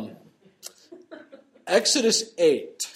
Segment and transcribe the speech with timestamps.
[0.00, 0.16] Um,
[1.66, 2.86] Exodus 8.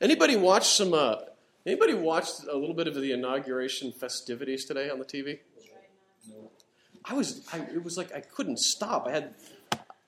[0.00, 0.94] Anybody watch some?
[0.94, 1.16] Uh,
[1.64, 5.38] anybody watched a little bit of the inauguration festivities today on the TV?
[7.04, 7.46] I was.
[7.52, 9.06] I, it was like I couldn't stop.
[9.06, 9.34] I had.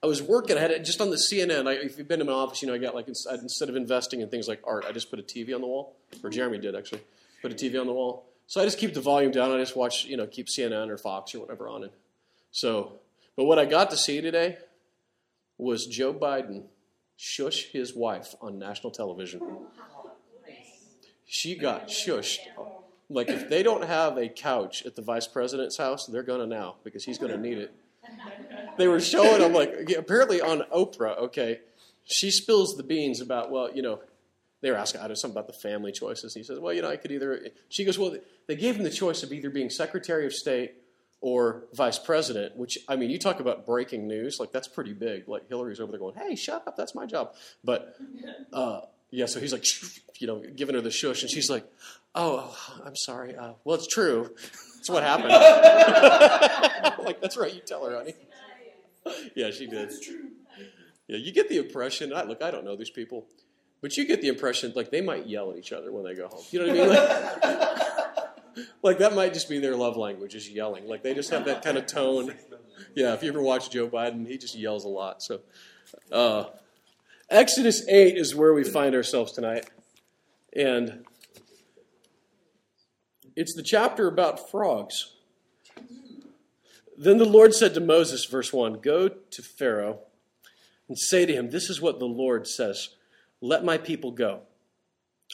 [0.02, 0.56] I was working.
[0.56, 1.66] I had it just on the CNN.
[1.66, 4.20] I, if you've been in my office, you know I got like instead of investing
[4.20, 5.96] in things like art, I just put a TV on the wall.
[6.22, 7.00] Or Jeremy did actually
[7.40, 8.26] put a TV on the wall.
[8.46, 9.52] So I just keep the volume down.
[9.52, 11.92] I just watch, you know, keep CNN or Fox or whatever on it.
[12.50, 13.00] So,
[13.36, 14.58] but what I got to see today
[15.58, 16.64] was Joe Biden
[17.16, 19.40] shush his wife on national television.
[21.26, 22.38] She got shushed.
[23.10, 26.76] Like if they don't have a couch at the vice president's house, they're gonna now
[26.84, 27.72] because he's gonna need it.
[28.76, 31.18] They were showing him like apparently on Oprah.
[31.18, 31.60] Okay,
[32.04, 34.00] she spills the beans about well, you know,
[34.60, 36.34] they were asking I something about the family choices.
[36.34, 37.48] And He says, well, you know, I could either.
[37.68, 40.74] She goes, well, they gave him the choice of either being Secretary of State
[41.20, 42.56] or Vice President.
[42.56, 45.28] Which I mean, you talk about breaking news, like that's pretty big.
[45.28, 47.34] Like Hillary's over there going, hey, shut up, that's my job.
[47.64, 47.96] But
[48.52, 48.80] uh,
[49.10, 49.64] yeah, so he's like,
[50.20, 51.64] you know, giving her the shush, and she's like,
[52.14, 53.36] oh, I'm sorry.
[53.36, 54.30] Uh, well, it's true.
[54.76, 55.30] That's what happened.
[57.04, 57.54] like that's right.
[57.54, 58.14] You tell her, honey.
[59.34, 59.92] yeah, she did.
[61.06, 62.12] Yeah, you get the impression.
[62.12, 63.26] I, look, I don't know these people.
[63.80, 66.26] But you get the impression like they might yell at each other when they go
[66.26, 66.42] home.
[66.50, 66.88] You know what I mean?
[66.88, 67.87] Like,
[68.82, 70.86] like that might just be their love language is yelling.
[70.86, 72.34] Like they just have that kind of tone.
[72.94, 75.22] Yeah, if you ever watch Joe Biden, he just yells a lot.
[75.22, 75.40] So
[76.12, 76.44] uh,
[77.30, 79.68] Exodus 8 is where we find ourselves tonight.
[80.54, 81.04] And
[83.36, 85.14] it's the chapter about frogs.
[86.96, 90.00] Then the Lord said to Moses, verse 1 Go to Pharaoh
[90.88, 92.90] and say to him, This is what the Lord says.
[93.40, 94.40] Let my people go,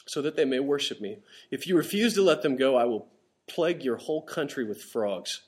[0.05, 1.17] so that they may worship me.
[1.49, 3.07] If you refuse to let them go, I will
[3.47, 5.41] plague your whole country with frogs.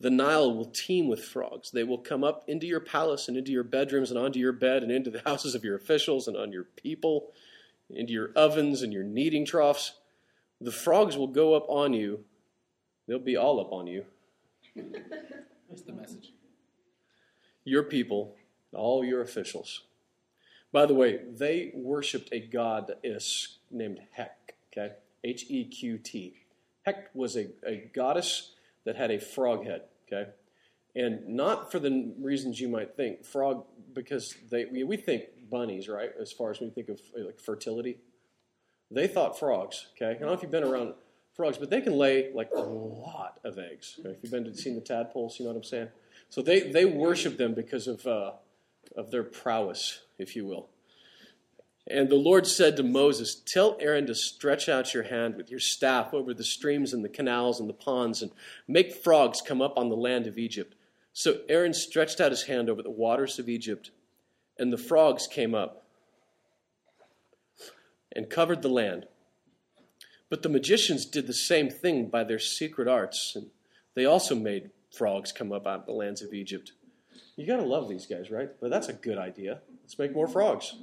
[0.00, 1.70] The Nile will teem with frogs.
[1.70, 4.82] They will come up into your palace and into your bedrooms and onto your bed
[4.82, 7.32] and into the houses of your officials and on your people,
[7.88, 9.92] into your ovens and your kneading troughs.
[10.60, 12.24] The frogs will go up on you.
[13.06, 14.04] They'll be all up on you.
[14.74, 16.32] That's the message.
[17.64, 18.36] Your people,
[18.72, 19.82] all your officials.
[20.72, 24.94] By the way, they worshipped a god that is named Hek, okay?
[25.22, 26.41] H E Q T.
[26.82, 28.52] Hek was a, a goddess
[28.84, 30.30] that had a frog head, okay?
[30.94, 33.24] And not for the reasons you might think.
[33.24, 36.10] Frog, because they we, we think bunnies, right?
[36.20, 37.98] As far as we think of like fertility.
[38.90, 40.10] They thought frogs, okay?
[40.10, 40.94] I don't know if you've been around
[41.34, 43.96] frogs, but they can lay like a lot of eggs.
[44.00, 44.10] Okay?
[44.10, 45.88] If you've been to see the tadpoles, you know what I'm saying?
[46.28, 48.32] So they, they worship them because of, uh,
[48.96, 50.68] of their prowess if you will.
[51.88, 55.60] And the Lord said to Moses, Tell Aaron to stretch out your hand with your
[55.60, 58.30] staff over the streams and the canals and the ponds and
[58.68, 60.76] make frogs come up on the land of Egypt.
[61.12, 63.90] So Aaron stretched out his hand over the waters of Egypt,
[64.58, 65.84] and the frogs came up
[68.14, 69.06] and covered the land.
[70.30, 73.50] But the magicians did the same thing by their secret arts, and
[73.94, 76.72] they also made frogs come up out of the lands of Egypt.
[77.36, 78.50] You got to love these guys, right?
[78.60, 79.60] But that's a good idea.
[79.82, 80.74] Let's make more frogs.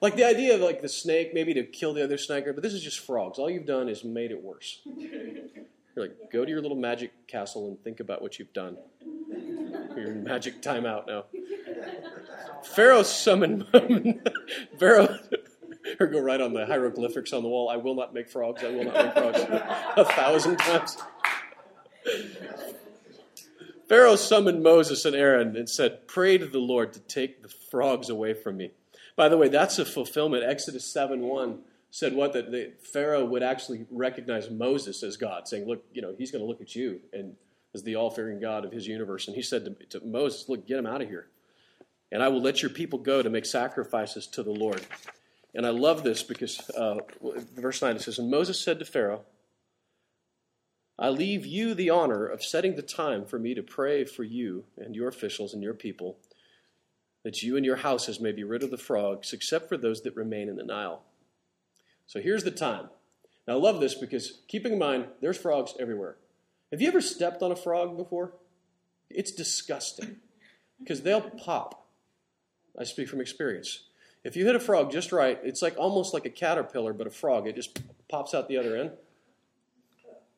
[0.00, 2.74] Like the idea of like the snake, maybe to kill the other snake, but this
[2.74, 3.38] is just frogs.
[3.38, 4.80] All you've done is made it worse.
[4.84, 8.76] You're like, go to your little magic castle and think about what you've done.
[9.96, 11.24] Your magic timeout now.
[12.64, 13.66] Pharaoh summoned
[14.78, 15.18] Pharaoh
[16.00, 17.68] or go right on the hieroglyphics on the wall.
[17.68, 18.62] I will not make frogs.
[18.64, 19.40] I will not make frogs.
[19.96, 20.96] A thousand times.
[23.88, 28.08] Pharaoh summoned Moses and Aaron and said, Pray to the Lord to take the frogs
[28.08, 28.70] away from me.
[29.16, 30.44] By the way, that's a fulfillment.
[30.44, 32.32] Exodus 7 1 said what?
[32.32, 36.42] That the, Pharaoh would actually recognize Moses as God, saying, Look, you know, he's going
[36.42, 37.34] to look at you and
[37.74, 39.26] as the all fearing God of his universe.
[39.26, 41.28] And he said to, to Moses, Look, get him out of here.
[42.10, 44.84] And I will let your people go to make sacrifices to the Lord.
[45.54, 46.96] And I love this because uh,
[47.56, 49.22] verse 9 it says, And Moses said to Pharaoh,
[50.98, 54.64] I leave you the honor of setting the time for me to pray for you
[54.76, 56.18] and your officials and your people,
[57.24, 60.14] that you and your houses may be rid of the frogs, except for those that
[60.14, 61.02] remain in the Nile.
[62.06, 62.90] So here's the time.
[63.48, 66.16] Now, I love this because keeping in mind, there's frogs everywhere.
[66.70, 68.32] Have you ever stepped on a frog before?
[69.10, 70.16] It's disgusting
[70.78, 71.86] because they'll pop.
[72.78, 73.84] I speak from experience.
[74.24, 77.10] If you hit a frog just right, it's like almost like a caterpillar, but a
[77.10, 77.46] frog.
[77.46, 78.92] It just pops out the other end.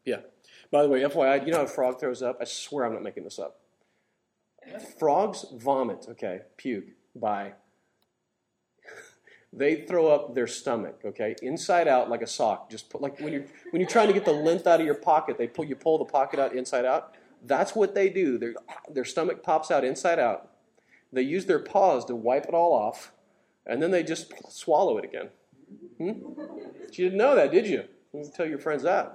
[0.05, 0.21] Yeah,
[0.71, 2.39] by the way, FYI, you know how a frog throws up?
[2.41, 3.61] I swear I'm not making this up.
[4.99, 7.53] Frogs vomit, okay, puke, by.
[9.53, 12.69] they throw up their stomach, okay, inside out like a sock.
[12.69, 14.97] Just put like when you're when you're trying to get the lint out of your
[14.97, 17.15] pocket, they pull you pull the pocket out inside out.
[17.45, 18.39] That's what they do.
[18.39, 18.55] Their,
[18.93, 20.51] their stomach pops out inside out.
[21.13, 23.13] They use their paws to wipe it all off,
[23.65, 25.29] and then they just swallow it again.
[25.99, 26.11] Hmm?
[26.93, 27.85] You didn't know that, did you?
[28.13, 29.15] You tell your friends that.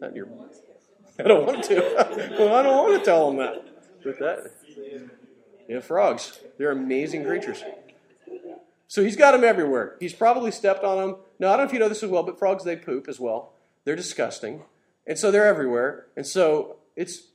[0.00, 0.28] Not your,
[1.18, 1.74] I don't want to.
[2.38, 3.64] well, I don't want to tell them that.
[4.04, 4.52] But that,
[5.68, 6.40] yeah, frogs.
[6.56, 7.62] They're amazing creatures.
[8.86, 9.96] So he's got them everywhere.
[10.00, 11.16] He's probably stepped on them.
[11.38, 13.20] Now, I don't know if you know this as well, but frogs, they poop as
[13.20, 13.52] well.
[13.84, 14.62] They're disgusting.
[15.06, 16.06] And so they're everywhere.
[16.16, 17.28] And so it's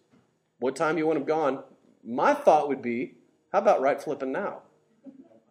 [0.59, 1.63] what time you want them gone.
[2.03, 3.15] My thought would be,
[3.51, 4.61] how about right flipping now?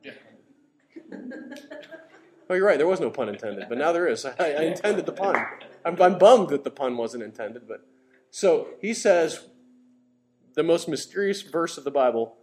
[0.03, 0.13] Yeah.
[2.51, 2.79] Oh, you're right.
[2.79, 4.25] There was no pun intended, but now there is.
[4.27, 5.37] I, I intended the pun.
[5.85, 7.87] I'm, I'm bummed that the pun wasn't intended, but
[8.31, 9.47] so he says
[10.55, 12.37] the most mysterious verse of the Bible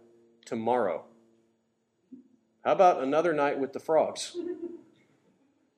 [0.44, 1.04] tomorrow.
[2.64, 4.32] How about another night with the frogs?
[4.32, 4.58] Do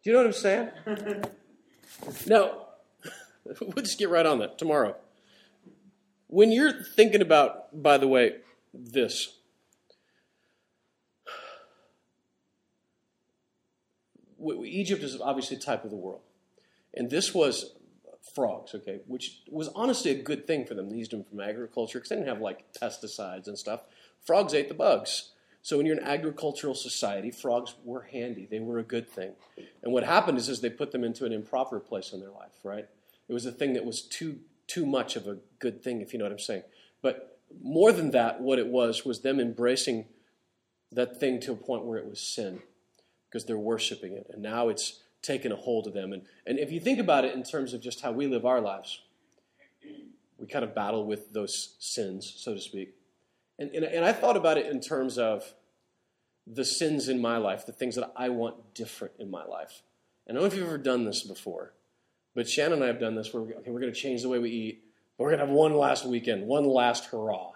[0.02, 0.70] you know what I'm saying?
[2.26, 2.66] Now,
[3.60, 4.96] we'll just get right on that tomorrow.
[6.26, 8.38] When you're thinking about, by the way,
[8.74, 9.38] this,
[14.64, 16.22] Egypt is obviously a type of the world.
[16.94, 17.74] And this was
[18.34, 20.90] frogs, okay, which was honestly a good thing for them.
[20.90, 23.82] They used them from agriculture because they didn't have like pesticides and stuff.
[24.24, 25.30] Frogs ate the bugs.
[25.62, 28.46] So when you're an agricultural society, frogs were handy.
[28.50, 29.32] They were a good thing.
[29.82, 32.58] And what happened is, is they put them into an improper place in their life,
[32.64, 32.86] right?
[33.28, 36.18] It was a thing that was too too much of a good thing, if you
[36.18, 36.62] know what I'm saying.
[37.02, 40.06] But more than that, what it was was them embracing
[40.90, 42.62] that thing to a point where it was sin
[43.28, 44.28] because they're worshiping it.
[44.32, 46.12] And now it's taken a hold of them.
[46.12, 48.60] And, and if you think about it in terms of just how we live our
[48.60, 49.00] lives,
[50.38, 52.94] we kind of battle with those sins, so to speak.
[53.58, 55.54] And, and, and I thought about it in terms of
[56.46, 59.82] the sins in my life, the things that I want different in my life.
[60.26, 61.72] And I don't know if you've ever done this before,
[62.34, 64.28] but Shannon and I have done this where we, okay, we're going to change the
[64.28, 64.84] way we eat.
[65.16, 67.52] but We're going to have one last weekend, one last hurrah.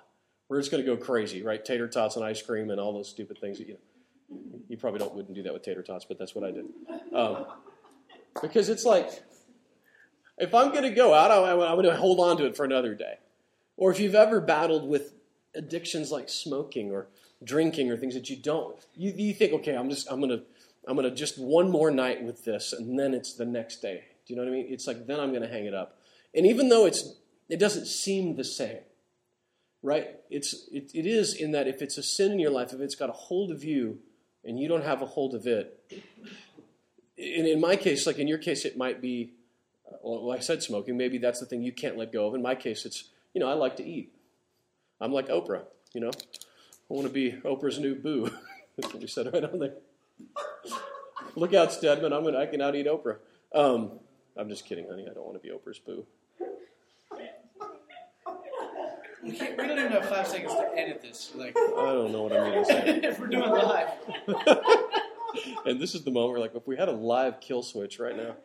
[0.49, 1.65] We're just going to go crazy, right?
[1.65, 3.81] Tater tots and ice cream and all those stupid things that you know.
[4.69, 6.67] You probably don't wouldn't do that with tater tots, but that's what I did.
[7.15, 7.47] Um,
[8.43, 9.09] because it's like,
[10.39, 12.95] if I'm going to go out, I'm going to hold on to it for another
[12.95, 13.15] day.
[13.77, 15.13] Or if you've ever battled with
[15.55, 17.09] addictions like smoking or
[17.43, 20.43] drinking or things that you don't, you, you think, okay, I'm just I'm going to
[20.89, 24.05] I'm going to just one more night with this, and then it's the next day.
[24.27, 24.67] Do you know what I mean?
[24.69, 25.99] It's like then I'm going to hang it up.
[26.35, 27.15] And even though it's
[27.49, 28.81] it doesn't seem the same,
[29.83, 30.17] right?
[30.31, 32.95] It's it, it is in that if it's a sin in your life, if it's
[32.95, 33.99] got a hold of you,
[34.47, 35.79] and you don't have a hold of it.
[37.17, 39.33] In, in my case, like in your case, it might be,
[40.03, 40.97] well, like I said, smoking.
[40.97, 42.35] Maybe that's the thing you can't let go of.
[42.35, 44.15] In my case, it's, you know, I like to eat.
[45.01, 46.11] I'm like Oprah, you know.
[46.11, 48.31] I want to be Oprah's new boo.
[48.77, 49.75] that's what we said right on there.
[51.35, 52.13] Look out, Stedman.
[52.13, 53.17] I'm gonna, I can out eat Oprah.
[53.55, 53.99] Um,
[54.37, 55.07] I'm just kidding, honey.
[55.11, 56.07] I don't want to be Oprah's boo.
[59.27, 61.33] We, can't, we don't even have five seconds to edit this.
[61.35, 63.01] Like, I don't know what I mean to say.
[63.03, 63.89] if we're doing live.
[65.67, 68.17] and this is the moment where, like, if we had a live kill switch right
[68.17, 68.37] now,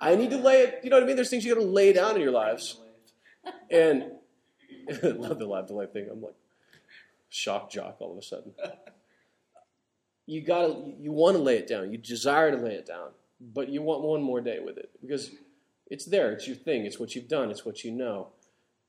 [0.00, 0.80] I need to lay it.
[0.84, 1.16] You know what I mean?
[1.16, 2.78] There's things you got to lay down in your lives,
[3.70, 4.12] and
[5.02, 6.08] love the live delay thing.
[6.10, 6.34] I'm like
[7.28, 8.52] shock jock all of a sudden.
[10.26, 11.90] You gotta, you want to lay it down.
[11.90, 13.08] You desire to lay it down,
[13.40, 15.30] but you want one more day with it because
[15.90, 16.30] it's there.
[16.32, 16.86] It's your thing.
[16.86, 17.50] It's what you've done.
[17.50, 18.28] It's what you know.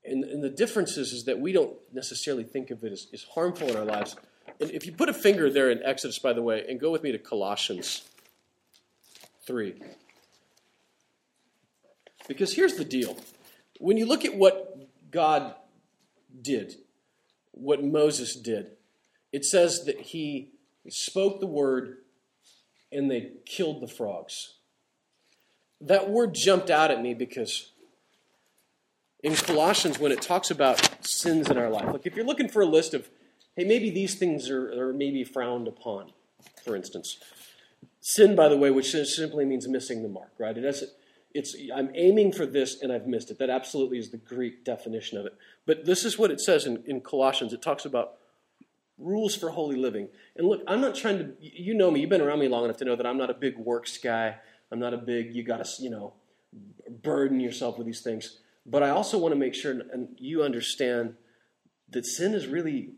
[0.04, 3.24] And, and the difference is, is that we don't necessarily think of it as, as
[3.24, 4.16] harmful in our lives.
[4.60, 7.04] And if you put a finger there in Exodus, by the way, and go with
[7.04, 8.04] me to Colossians
[9.46, 9.76] 3.
[12.28, 13.18] Because here's the deal.
[13.80, 15.56] When you look at what God
[16.42, 16.76] did,
[17.52, 18.72] what Moses did,
[19.32, 20.52] it says that he
[20.90, 21.98] spoke the word
[22.92, 24.56] and they killed the frogs.
[25.80, 27.71] That word jumped out at me because
[29.24, 31.88] in Colossians when it talks about sins in our life.
[31.92, 33.10] Like if you're looking for a list of,
[33.56, 36.12] hey, maybe these things are, are maybe frowned upon,
[36.64, 37.18] for instance.
[38.00, 40.58] Sin, by the way, which simply means missing the mark, right?
[40.58, 40.84] It has,
[41.34, 43.40] it's I'm aiming for this and I've missed it.
[43.40, 45.36] That absolutely is the Greek definition of it.
[45.66, 47.54] But this is what it says in, in Colossians.
[47.54, 48.16] It talks about
[48.98, 50.10] rules for holy living.
[50.36, 51.34] And look, I'm not trying to.
[51.40, 52.02] You know me.
[52.02, 54.36] You've been around me long enough to know that I'm not a big works guy.
[54.72, 55.34] I'm not a big.
[55.34, 56.14] You got to you know
[57.04, 58.40] burden yourself with these things.
[58.66, 61.16] But I also want to make sure and you understand
[61.90, 62.94] that sin is really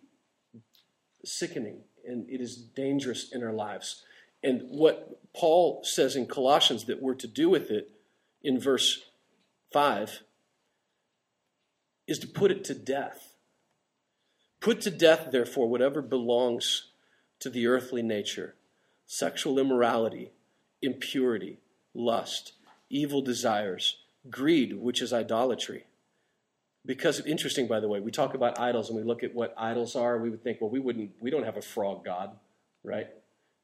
[1.26, 4.04] sickening and it is dangerous in our lives.
[4.44, 7.92] And what Paul says in Colossians that we're to do with it
[8.42, 9.02] in verse
[9.72, 10.24] 5
[12.08, 13.34] is to put it to death.
[14.60, 16.92] Put to death, therefore, whatever belongs
[17.40, 18.56] to the earthly nature
[19.06, 20.32] sexual immorality,
[20.82, 21.60] impurity,
[21.94, 22.54] lust,
[22.90, 23.98] evil desires
[24.30, 25.86] greed, which is idolatry.
[26.86, 29.96] because interesting, by the way, we talk about idols and we look at what idols
[29.96, 30.18] are.
[30.18, 32.38] We would think, well, we wouldn't, we don't have a frog god,
[32.84, 33.08] right?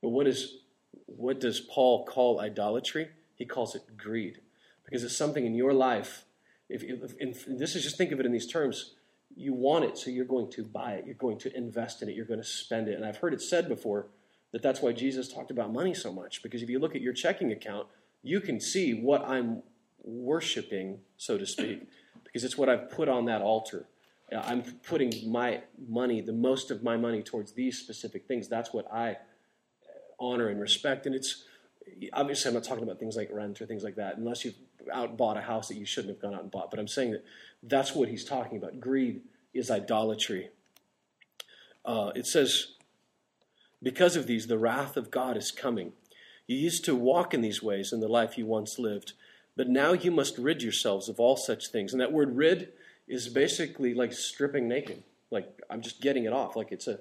[0.01, 0.59] But what is,
[1.05, 3.09] what does Paul call idolatry?
[3.35, 4.39] He calls it greed,
[4.85, 6.23] because it's something in your life.
[6.69, 8.93] If, if, if this is just think of it in these terms,
[9.35, 12.15] you want it, so you're going to buy it, you're going to invest in it,
[12.15, 12.95] you're going to spend it.
[12.95, 14.07] And I've heard it said before
[14.51, 17.13] that that's why Jesus talked about money so much, because if you look at your
[17.13, 17.87] checking account,
[18.23, 19.61] you can see what I'm
[20.03, 21.87] worshiping, so to speak,
[22.23, 23.85] because it's what I've put on that altar.
[24.31, 28.47] I'm putting my money, the most of my money, towards these specific things.
[28.47, 29.17] That's what I
[30.19, 31.07] honor and respect.
[31.07, 31.45] And it's
[32.13, 34.55] obviously, I'm not talking about things like rent or things like that, unless you've
[34.93, 36.71] out bought a house that you shouldn't have gone out and bought.
[36.71, 37.25] But I'm saying that
[37.63, 38.79] that's what he's talking about.
[38.79, 39.21] Greed
[39.53, 40.49] is idolatry.
[41.83, 42.73] Uh, it says,
[43.81, 45.93] because of these, the wrath of God is coming.
[46.47, 49.13] You used to walk in these ways in the life you once lived,
[49.59, 51.91] but now you must rid yourselves of all such things.
[51.91, 52.69] And that word rid
[53.09, 55.03] is basically like stripping naked.
[55.31, 56.55] Like I'm just getting it off.
[56.55, 56.93] Like it's a,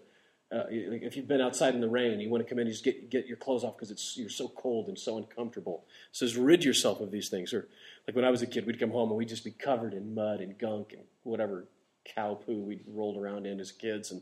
[0.50, 2.72] uh, if you've been outside in the rain and you want to come in, you
[2.72, 5.84] just get get your clothes off because it's you're so cold and so uncomfortable.
[6.10, 7.52] It says rid yourself of these things.
[7.52, 7.68] Or
[8.08, 10.12] like when I was a kid, we'd come home and we'd just be covered in
[10.12, 11.68] mud and gunk and whatever
[12.12, 14.20] cow poo we rolled around in as kids, and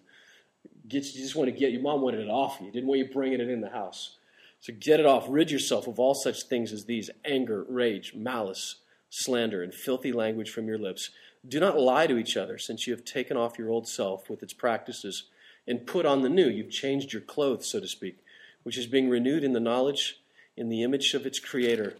[0.86, 2.70] get you just want to get your mom wanted it off you.
[2.70, 4.18] Didn't want you bringing it in the house.
[4.66, 5.26] So get it off.
[5.28, 10.50] Rid yourself of all such things as these anger, rage, malice, slander, and filthy language
[10.50, 11.10] from your lips.
[11.46, 14.42] Do not lie to each other, since you have taken off your old self with
[14.42, 15.28] its practices
[15.68, 16.48] and put on the new.
[16.48, 18.18] You've changed your clothes, so to speak,
[18.64, 20.20] which is being renewed in the knowledge,
[20.56, 21.98] in the image of its creator.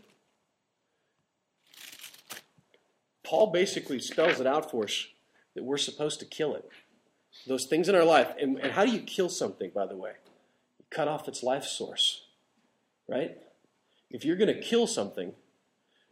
[3.22, 5.06] Paul basically spells it out for us
[5.54, 6.68] that we're supposed to kill it.
[7.46, 8.34] Those things in our life.
[8.40, 10.14] And, and how do you kill something, by the way?
[10.80, 12.22] You cut off its life source
[13.08, 13.36] right?
[14.10, 15.32] If you're going to kill something,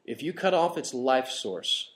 [0.04, 1.90] if you cut off its life source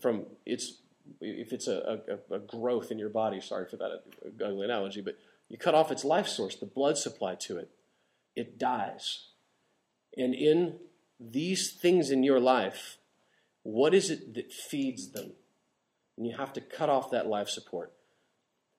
[0.00, 0.78] from its,
[1.20, 4.02] if it's a, a, a growth in your body, sorry for that
[4.44, 5.16] ugly analogy, but
[5.48, 7.70] you cut off its life source, the blood supply to it,
[8.34, 9.28] it dies.
[10.16, 10.78] And in
[11.20, 12.98] these things in your life,
[13.62, 15.32] what is it that feeds them?
[16.16, 17.92] And you have to cut off that life support.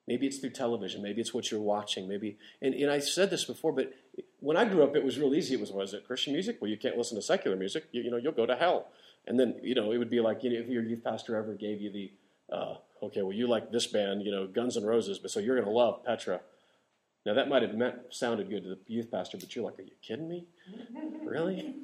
[0.08, 1.02] Maybe it's through television.
[1.02, 2.08] Maybe it's what you're watching.
[2.08, 3.92] Maybe, and, and I said this before, but
[4.40, 5.52] when I grew up, it was real easy.
[5.52, 6.56] It was, was it Christian music?
[6.62, 7.84] Well, you can't listen to secular music.
[7.92, 8.86] You, you know, you'll go to hell.
[9.26, 11.52] And then, you know, it would be like, you know, if your youth pastor ever
[11.52, 12.10] gave you the,
[12.50, 15.56] uh, okay, well, you like this band, you know, Guns N' Roses, but so you're
[15.56, 16.40] going to love Petra.
[17.26, 19.82] Now, that might have meant, sounded good to the youth pastor, but you're like, are
[19.82, 20.46] you kidding me?
[21.22, 21.74] really?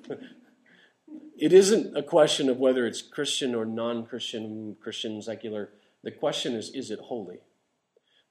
[1.39, 5.69] it isn't a question of whether it's Christian or non Christian, Christian, secular.
[6.03, 7.41] The question is, is it holy?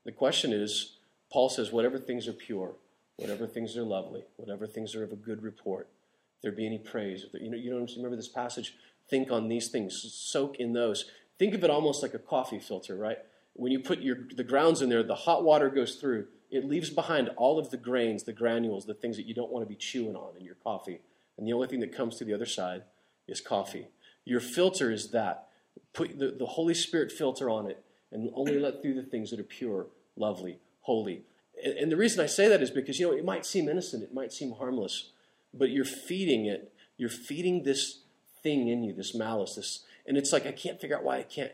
[0.06, 0.98] The question is,
[1.32, 2.74] Paul says, whatever things are pure,
[3.18, 5.88] whatever things are lovely, whatever things are of a good report,
[6.36, 8.76] if there be any praise, there, you know, you remember this passage.
[9.10, 11.06] Think on these things, soak in those.
[11.40, 13.18] Think of it almost like a coffee filter, right?
[13.54, 16.28] When you put your the grounds in there, the hot water goes through.
[16.50, 19.66] It leaves behind all of the grains, the granules, the things that you don't want
[19.66, 21.02] to be chewing on in your coffee.
[21.38, 22.84] And the only thing that comes to the other side
[23.28, 23.88] is coffee.
[24.26, 25.48] Your filter is that.
[25.94, 27.84] Put the, the Holy Spirit filter on it
[28.14, 31.24] and only let through the things that are pure, lovely, holy.
[31.64, 34.04] And, and the reason I say that is because, you know, it might seem innocent,
[34.04, 35.10] it might seem harmless,
[35.54, 36.72] but you're feeding it.
[36.98, 38.02] You're feeding this
[38.44, 41.24] thing in you, this malice, this, and it's like I can't figure out why I
[41.24, 41.52] can't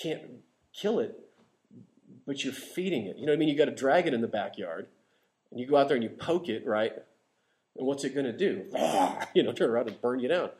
[0.00, 0.22] can't
[0.72, 1.18] kill it,
[2.26, 3.16] but you're feeding it.
[3.16, 3.48] You know what I mean?
[3.48, 4.86] You got to drag it in the backyard,
[5.50, 6.92] and you go out there and you poke it, right?
[7.76, 8.64] And what's it going to do?
[9.34, 10.50] You know, turn around and burn you down.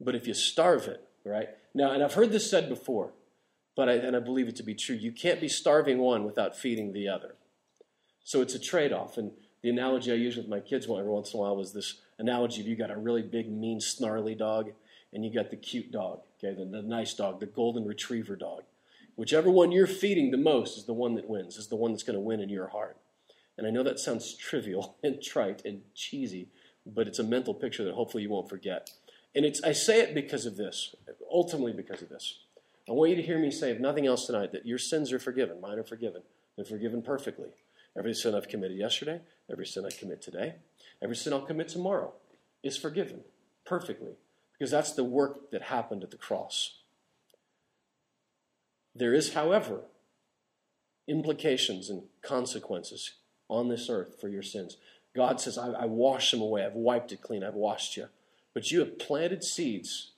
[0.00, 1.48] But if you starve it, right?
[1.72, 3.12] Now, and I've heard this said before.
[3.76, 4.96] But I, and I believe it to be true.
[4.96, 7.34] You can't be starving one without feeding the other.
[8.22, 9.18] So it's a trade off.
[9.18, 12.00] And the analogy I use with my kids every once in a while was this
[12.18, 14.70] analogy of you got a really big, mean, snarly dog,
[15.12, 18.64] and you got the cute dog, okay, the, the nice dog, the golden retriever dog.
[19.16, 22.02] Whichever one you're feeding the most is the one that wins, is the one that's
[22.02, 22.96] going to win in your heart.
[23.56, 26.48] And I know that sounds trivial and trite and cheesy,
[26.84, 28.90] but it's a mental picture that hopefully you won't forget.
[29.34, 30.94] And it's, I say it because of this,
[31.32, 32.38] ultimately because of this.
[32.88, 35.18] I want you to hear me say, if nothing else tonight, that your sins are
[35.18, 35.60] forgiven.
[35.60, 36.22] Mine are forgiven.
[36.56, 37.50] They're forgiven perfectly.
[37.96, 40.56] Every sin I've committed yesterday, every sin I commit today,
[41.00, 42.12] every sin I'll commit tomorrow
[42.62, 43.20] is forgiven
[43.64, 44.12] perfectly
[44.52, 46.78] because that's the work that happened at the cross.
[48.94, 49.82] There is, however,
[51.06, 53.14] implications and consequences
[53.48, 54.76] on this earth for your sins.
[55.14, 56.64] God says, I, I wash them away.
[56.64, 57.44] I've wiped it clean.
[57.44, 58.08] I've washed you.
[58.52, 60.12] But you have planted seeds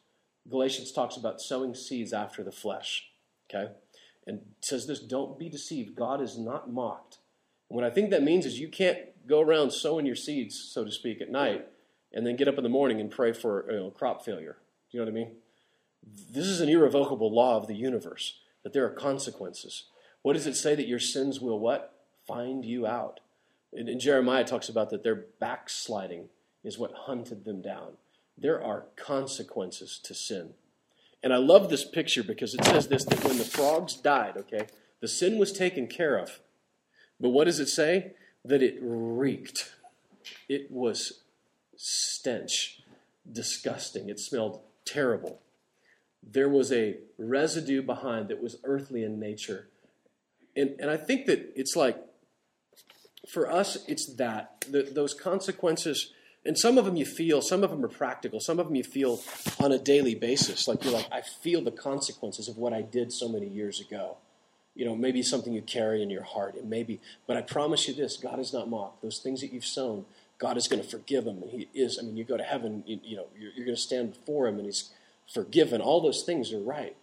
[0.49, 3.11] Galatians talks about sowing seeds after the flesh.
[3.49, 3.73] Okay?
[4.27, 5.95] And says this don't be deceived.
[5.95, 7.19] God is not mocked.
[7.71, 10.85] And what I think that means is you can't go around sowing your seeds, so
[10.85, 11.67] to speak, at night
[12.13, 14.57] and then get up in the morning and pray for you know, crop failure.
[14.91, 15.37] Do you know what I mean?
[16.31, 19.85] This is an irrevocable law of the universe that there are consequences.
[20.23, 21.95] What does it say that your sins will what?
[22.27, 23.21] Find you out.
[23.73, 26.29] And, and Jeremiah talks about that their backsliding
[26.65, 27.93] is what hunted them down.
[28.39, 30.51] There are consequences to sin.
[31.23, 34.67] And I love this picture because it says this that when the frogs died, okay,
[35.01, 36.41] the sin was taken care of.
[37.19, 38.13] But what does it say?
[38.45, 39.73] That it reeked.
[40.49, 41.23] It was
[41.77, 42.83] stench,
[43.31, 44.09] disgusting.
[44.09, 45.41] It smelled terrible.
[46.23, 49.69] There was a residue behind that was earthly in nature.
[50.57, 51.99] And, and I think that it's like,
[53.29, 54.65] for us, it's that.
[54.71, 56.13] The, those consequences,
[56.47, 58.85] and some of them you feel, some of them are practical, some of them you
[58.85, 59.21] feel
[59.59, 60.69] on a daily basis.
[60.69, 64.17] Like you're like, I feel the consequences of what I did so many years ago.
[64.75, 66.55] You know, maybe something you carry in your heart.
[66.55, 69.03] It may be, but I promise you this God is not mocked.
[69.03, 70.05] Those things that you've sown,
[70.39, 71.43] God is going to forgive them.
[71.43, 73.77] And He is, I mean, you go to heaven, you, you know, you're, you're going
[73.77, 74.91] to stand before Him and He's
[75.33, 75.81] forgiven.
[75.81, 76.95] All those things are right.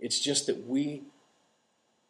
[0.00, 1.02] It's just that we,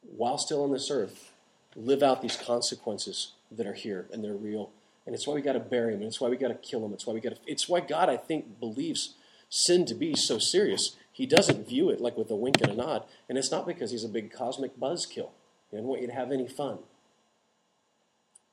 [0.03, 1.33] while still on this earth,
[1.77, 4.71] live out these consequences that are here and they're real.
[5.07, 6.01] And it's why we got to bury him.
[6.01, 6.93] And it's why we got to kill him.
[6.93, 7.39] It's why we got to.
[7.47, 9.15] It's why God, I think, believes
[9.49, 10.97] sin to be so serious.
[11.13, 13.05] He doesn't view it like with a wink and a nod.
[13.29, 15.31] And it's not because he's a big cosmic buzzkill.
[15.71, 16.79] He doesn't want you to have any fun.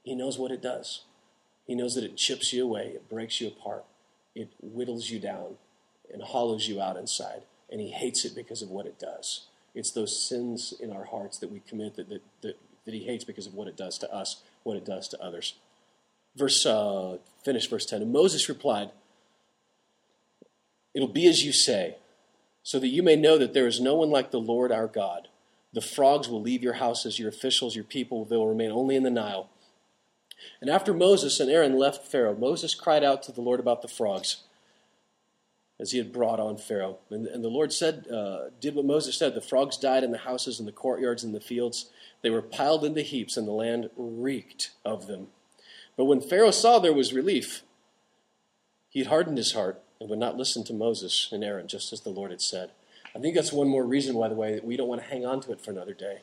[0.03, 1.03] He knows what it does.
[1.65, 3.85] He knows that it chips you away, it breaks you apart,
[4.35, 5.55] it whittles you down,
[6.11, 7.43] and hollows you out inside.
[7.71, 9.47] And he hates it because of what it does.
[9.73, 13.23] It's those sins in our hearts that we commit that, that, that, that he hates
[13.23, 15.53] because of what it does to us, what it does to others.
[16.35, 18.01] Verse, uh, finish verse 10.
[18.01, 18.91] And Moses replied,
[20.93, 21.97] It'll be as you say,
[22.63, 25.27] so that you may know that there is no one like the Lord our God.
[25.73, 29.03] The frogs will leave your houses, your officials, your people, they will remain only in
[29.03, 29.49] the Nile.
[30.59, 33.87] And after Moses and Aaron left Pharaoh, Moses cried out to the Lord about the
[33.87, 34.43] frogs
[35.79, 36.99] as he had brought on Pharaoh.
[37.09, 39.33] And, and the Lord said, uh, did what Moses said.
[39.33, 41.89] The frogs died in the houses and the courtyards and the fields.
[42.21, 45.27] They were piled into heaps, and the land reeked of them.
[45.97, 47.63] But when Pharaoh saw there was relief,
[48.89, 52.09] he hardened his heart and would not listen to Moses and Aaron, just as the
[52.09, 52.71] Lord had said.
[53.15, 55.25] I think that's one more reason, by the way, that we don't want to hang
[55.25, 56.19] on to it for another day.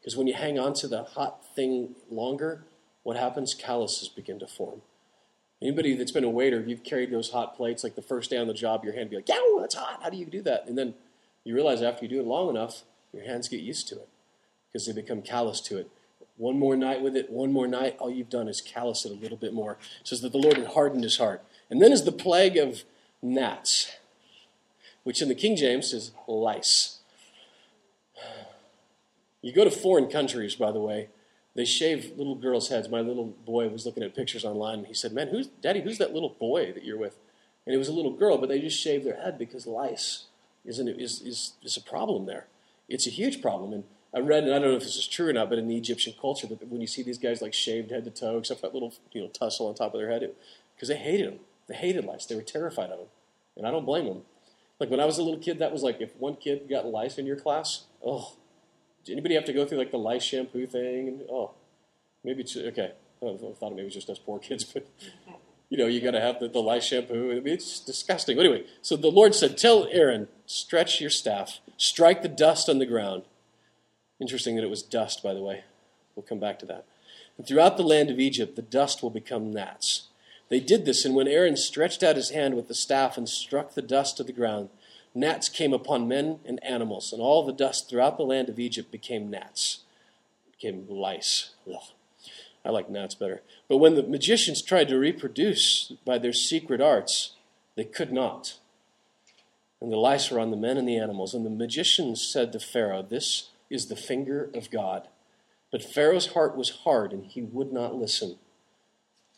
[0.00, 2.64] Because when you hang on to the hot thing longer,
[3.02, 3.54] what happens?
[3.54, 4.82] Calluses begin to form.
[5.60, 8.46] Anybody that's been a waiter, you've carried those hot plates, like the first day on
[8.46, 10.00] the job, your hand be like, yeah, that's hot.
[10.02, 10.66] How do you do that?
[10.68, 10.94] And then
[11.42, 14.08] you realize after you do it long enough, your hands get used to it
[14.70, 15.90] because they become callous to it.
[16.38, 19.14] One more night with it, one more night, all you've done is callous it a
[19.14, 19.72] little bit more.
[20.00, 21.44] It says that the Lord had hardened his heart.
[21.68, 22.84] And then is the plague of
[23.20, 23.92] gnats,
[25.02, 27.00] which in the King James is lice.
[29.42, 31.08] You go to foreign countries, by the way,
[31.54, 32.88] they shave little girls' heads.
[32.88, 35.80] My little boy was looking at pictures online, and he said, "Man, who's Daddy?
[35.80, 37.18] Who's that little boy that you're with?"
[37.66, 40.26] And it was a little girl, but they just shave their head because lice
[40.64, 42.46] isn't is is is a problem there.
[42.88, 43.84] It's a huge problem, and
[44.18, 45.76] I read, and I don't know if this is true or not, but in the
[45.76, 48.66] Egyptian culture, that when you see these guys like shaved head to toe, except for
[48.66, 50.28] that little you know tussle on top of their head,
[50.74, 53.06] because they hated them, they hated lice, they were terrified of them,
[53.56, 54.22] and I don't blame them.
[54.80, 57.16] Like when I was a little kid, that was like if one kid got lice
[57.16, 58.34] in your class, oh,
[59.04, 61.08] did anybody have to go through like the lice shampoo thing?
[61.08, 61.52] And oh,
[62.24, 62.92] maybe it's okay.
[63.22, 64.84] I thought maybe it was just us poor kids, but
[65.68, 67.30] you know, you got to have the, the lice shampoo.
[67.30, 68.38] I mean, it's disgusting.
[68.38, 72.86] Anyway, so the Lord said, "Tell Aaron, stretch your staff, strike the dust on the
[72.86, 73.22] ground."
[74.20, 75.64] Interesting that it was dust, by the way.
[76.14, 76.84] We'll come back to that.
[77.36, 80.08] And throughout the land of Egypt, the dust will become gnats.
[80.48, 83.74] They did this, and when Aaron stretched out his hand with the staff and struck
[83.74, 84.70] the dust to the ground,
[85.14, 88.90] gnats came upon men and animals, and all the dust throughout the land of Egypt
[88.90, 89.80] became gnats,
[90.50, 91.50] became lice.
[91.72, 91.82] Ugh.
[92.64, 93.42] I like gnats better.
[93.68, 97.34] But when the magicians tried to reproduce by their secret arts,
[97.76, 98.58] they could not.
[99.80, 101.34] And the lice were on the men and the animals.
[101.34, 105.08] And the magicians said to Pharaoh, This is the finger of God.
[105.70, 108.36] But Pharaoh's heart was hard, and he would not listen.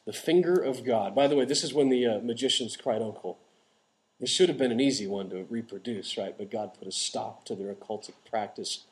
[0.06, 1.14] The finger of God.
[1.14, 3.38] By the way, this is when the uh, magicians cried uncle.
[4.20, 6.36] This should have been an easy one to reproduce, right?
[6.36, 8.84] But God put a stop to their occultic practice.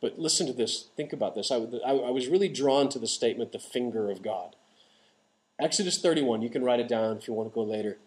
[0.00, 0.88] But listen to this.
[0.96, 1.50] Think about this.
[1.50, 4.56] I, I, I was really drawn to the statement, the finger of God.
[5.60, 7.98] Exodus 31, you can write it down if you want to go later.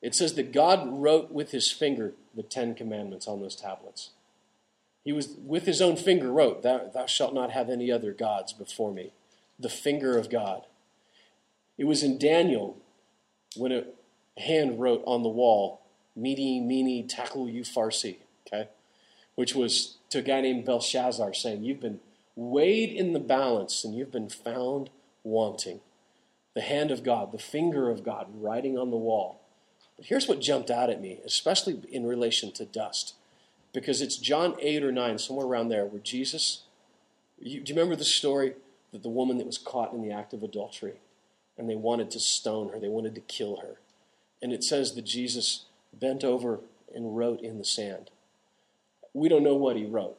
[0.00, 4.10] It says that God wrote with his finger the Ten Commandments on those tablets.
[5.06, 8.52] He was with his own finger wrote, Thou, thou shalt not have any other gods
[8.52, 9.12] before me.
[9.56, 10.66] The finger of God.
[11.78, 12.76] It was in Daniel
[13.54, 13.84] when a
[14.36, 15.80] hand wrote on the wall,
[16.16, 18.16] Mene, Mene, Tekel Farsi,
[18.48, 18.68] okay?
[19.36, 22.00] Which was to a guy named Belshazzar saying, You've been
[22.34, 24.90] weighed in the balance and you've been found
[25.22, 25.78] wanting.
[26.54, 29.40] The hand of God, the finger of God writing on the wall.
[29.96, 33.14] But here's what jumped out at me, especially in relation to dust,
[33.76, 36.62] because it's John 8 or 9, somewhere around there, where Jesus,
[37.38, 38.54] you, do you remember the story
[38.90, 40.94] that the woman that was caught in the act of adultery,
[41.58, 43.74] and they wanted to stone her, they wanted to kill her.
[44.40, 46.60] And it says that Jesus bent over
[46.94, 48.08] and wrote in the sand.
[49.12, 50.16] We don't know what he wrote.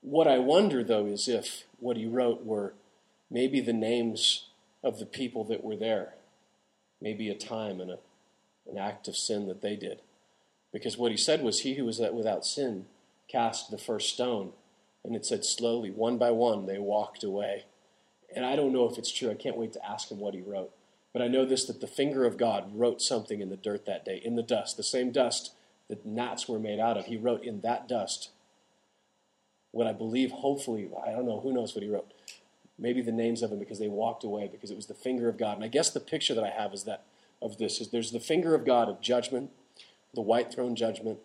[0.00, 2.74] What I wonder, though, is if what he wrote were
[3.30, 4.46] maybe the names
[4.82, 6.14] of the people that were there,
[7.00, 7.98] maybe a time and a,
[8.68, 10.00] an act of sin that they did.
[10.76, 12.84] Because what he said was, He who was without sin
[13.28, 14.52] cast the first stone.
[15.02, 17.64] And it said, slowly, one by one, they walked away.
[18.34, 19.30] And I don't know if it's true.
[19.30, 20.70] I can't wait to ask him what he wrote.
[21.14, 24.04] But I know this that the finger of God wrote something in the dirt that
[24.04, 25.54] day, in the dust, the same dust
[25.88, 27.06] that gnats were made out of.
[27.06, 28.28] He wrote in that dust
[29.70, 32.12] what I believe, hopefully, I don't know, who knows what he wrote.
[32.78, 35.38] Maybe the names of them because they walked away because it was the finger of
[35.38, 35.56] God.
[35.56, 37.04] And I guess the picture that I have is that
[37.40, 39.50] of this is there's the finger of God of judgment,
[40.16, 41.20] the white throne judgment,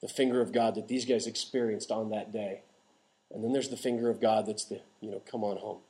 [0.00, 2.62] the finger of God that these guys experienced on that day.
[3.30, 5.80] And then there's the finger of God that's the, you know, come on home.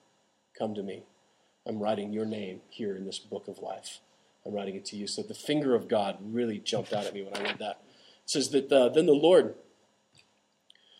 [0.58, 1.04] Come to me.
[1.66, 4.00] I'm writing your name here in this book of life.
[4.44, 5.06] I'm writing it to you.
[5.06, 7.82] So the finger of God really jumped out at me when I read that.
[8.24, 9.54] It says that uh, then the Lord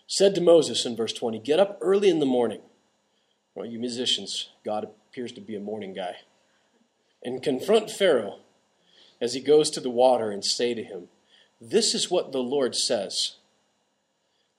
[0.06, 2.60] said to Moses in verse 20, Get up early in the morning.
[3.54, 6.16] Well, you musicians, God appears to be a morning guy.
[7.22, 8.38] And confront Pharaoh
[9.20, 11.08] as he goes to the water and say to him,
[11.60, 13.36] This is what the Lord says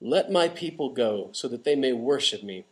[0.01, 2.65] Let my people go so that they may worship me.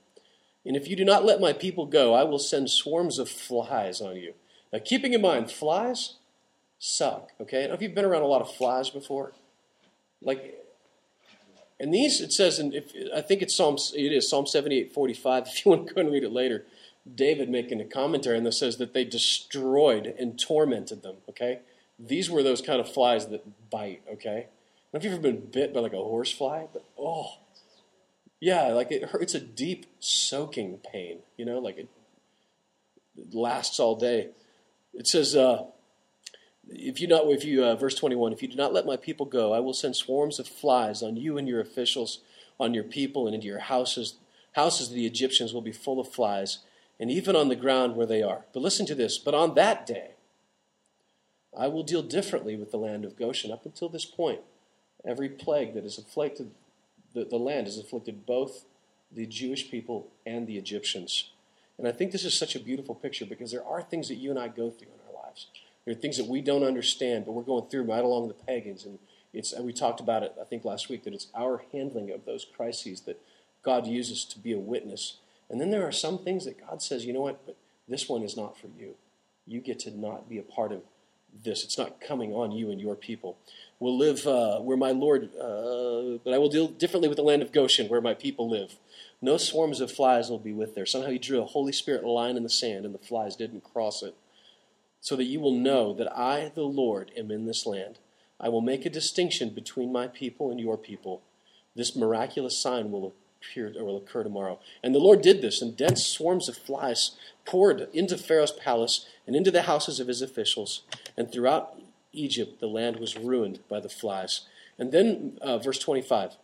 [0.65, 4.01] And if you do not let my people go, I will send swarms of flies
[4.01, 4.33] on you.
[4.73, 6.15] Now, keeping in mind, flies
[6.77, 7.67] suck, okay?
[7.67, 9.31] Now, if you've been around a lot of flies before,
[10.21, 10.57] like
[11.79, 15.47] and these, it says, and if, I think it's Psalm, it is Psalm 78, 45.
[15.47, 16.65] If you want to go and read it later,
[17.13, 21.17] David making a commentary, and that says that they destroyed and tormented them.
[21.29, 21.59] Okay,
[21.99, 24.01] these were those kind of flies that bite.
[24.13, 26.85] Okay, I don't know if you've ever been bit by like a horse fly, but
[26.97, 27.37] oh,
[28.39, 29.23] yeah, like it hurts.
[29.23, 31.19] It's a deep soaking pain.
[31.37, 31.89] You know, like it,
[33.17, 34.29] it lasts all day.
[34.93, 35.65] It says, uh,
[36.69, 39.25] if you not if you uh, verse 21 if you do not let my people
[39.25, 42.19] go i will send swarms of flies on you and your officials
[42.59, 44.15] on your people and into your houses
[44.53, 46.59] houses of the egyptians will be full of flies
[46.99, 49.85] and even on the ground where they are but listen to this but on that
[49.85, 50.11] day
[51.57, 54.41] i will deal differently with the land of goshen up until this point
[55.05, 56.51] every plague that has afflicted
[57.13, 58.65] the, the land has afflicted both
[59.11, 61.31] the jewish people and the egyptians
[61.77, 64.29] and i think this is such a beautiful picture because there are things that you
[64.29, 65.47] and i go through in our lives
[65.87, 68.83] there are things that we don't understand, but we're going through right along the pagans.
[68.83, 68.99] And
[69.33, 72.25] it's, and we talked about it, I think, last week, that it's our handling of
[72.25, 73.21] those crises that
[73.63, 75.19] God uses to be a witness.
[75.49, 77.55] And then there are some things that God says, you know what, but
[77.87, 78.95] this one is not for you.
[79.45, 80.81] You get to not be a part of
[81.43, 81.63] this.
[81.63, 83.37] It's not coming on you and your people.
[83.79, 87.41] We'll live uh, where my Lord, uh, but I will deal differently with the land
[87.41, 88.75] of Goshen, where my people live.
[89.21, 90.85] No swarms of flies will be with there.
[90.85, 94.01] Somehow he drew a Holy Spirit line in the sand, and the flies didn't cross
[94.03, 94.15] it
[94.99, 97.99] so that you will know that I, the Lord, am in this land.
[98.39, 101.21] I will make a distinction between my people and your people.
[101.75, 103.13] This miraculous sign will
[103.47, 104.59] appear or will occur tomorrow.
[104.83, 107.11] And the Lord did this, and dense swarms of flies
[107.45, 110.83] poured into Pharaoh's palace and into the houses of his officials.
[111.15, 111.79] And throughout
[112.13, 114.41] Egypt, the land was ruined by the flies.
[114.77, 116.37] And then, uh, verse 25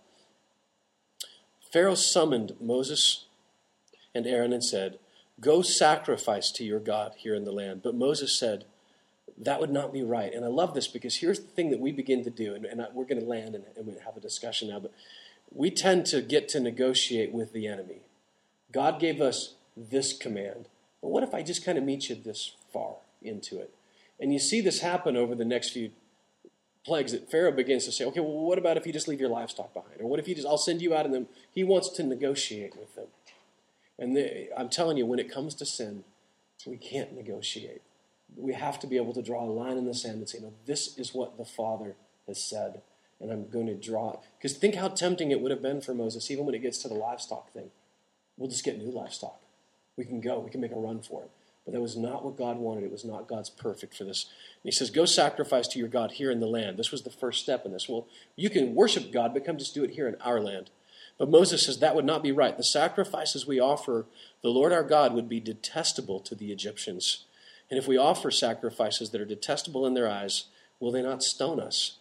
[1.72, 3.26] Pharaoh summoned Moses
[4.14, 5.00] and Aaron and said,
[5.40, 7.82] Go sacrifice to your God here in the land.
[7.84, 8.66] But Moses said,
[9.38, 10.32] That would not be right.
[10.34, 12.86] And I love this because here's the thing that we begin to do, and, and
[12.94, 14.94] we're going to land and, and we have a discussion now, but
[15.54, 18.02] we tend to get to negotiate with the enemy.
[18.72, 20.68] God gave us this command.
[21.02, 23.74] But what if I just kind of meet you this far into it?
[24.20, 25.92] And you see this happen over the next few
[26.86, 29.30] plagues that Pharaoh begins to say, okay, well, what about if you just leave your
[29.30, 30.02] livestock behind?
[30.02, 32.78] Or what if you just, I'll send you out and then he wants to negotiate
[32.78, 33.08] with them.
[33.98, 36.04] And the, I'm telling you, when it comes to sin,
[36.66, 37.82] we can't negotiate.
[38.36, 40.54] We have to be able to draw a line in the sand and say, no,
[40.66, 41.96] this is what the Father
[42.28, 42.82] has said,
[43.20, 44.20] and I'm going to draw.
[44.38, 46.88] Because think how tempting it would have been for Moses, even when it gets to
[46.88, 47.72] the livestock thing.
[48.38, 49.40] We'll just get new livestock.
[49.98, 51.32] We can go, we can make a run for it.
[51.66, 52.84] But that was not what God wanted.
[52.84, 54.26] It was not God's perfect for this.
[54.26, 56.78] And he says, Go sacrifice to your God here in the land.
[56.78, 57.88] This was the first step in this.
[57.88, 60.72] Well, you can worship God, but come just do it here in our land.
[61.18, 62.58] But Moses says that would not be right.
[62.58, 64.08] The sacrifices we offer
[64.42, 67.26] the Lord our God would be detestable to the Egyptians.
[67.70, 70.46] And if we offer sacrifices that are detestable in their eyes,
[70.80, 71.98] will they not stone us?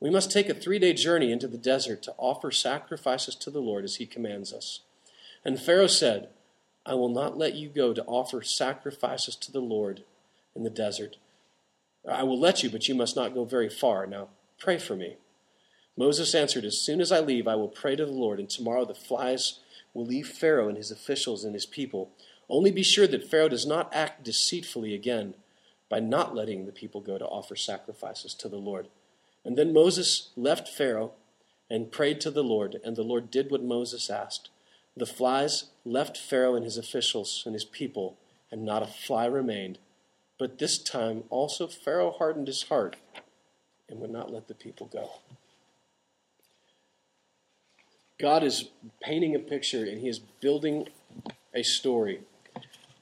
[0.00, 3.60] We must take a three day journey into the desert to offer sacrifices to the
[3.60, 4.80] Lord as he commands us.
[5.44, 6.28] And Pharaoh said,
[6.86, 10.04] I will not let you go to offer sacrifices to the Lord
[10.54, 11.16] in the desert.
[12.08, 14.06] I will let you, but you must not go very far.
[14.06, 15.16] Now pray for me.
[15.96, 18.84] Moses answered, As soon as I leave, I will pray to the Lord, and tomorrow
[18.84, 19.58] the flies
[19.92, 22.10] will leave Pharaoh and his officials and his people.
[22.48, 25.34] Only be sure that Pharaoh does not act deceitfully again
[25.90, 28.88] by not letting the people go to offer sacrifices to the Lord.
[29.48, 31.12] And then Moses left Pharaoh
[31.70, 34.50] and prayed to the Lord, and the Lord did what Moses asked.
[34.94, 38.18] The flies left Pharaoh and his officials and his people,
[38.50, 39.78] and not a fly remained.
[40.38, 42.96] But this time also Pharaoh hardened his heart
[43.88, 45.12] and would not let the people go.
[48.20, 48.68] God is
[49.00, 50.88] painting a picture and he is building
[51.54, 52.20] a story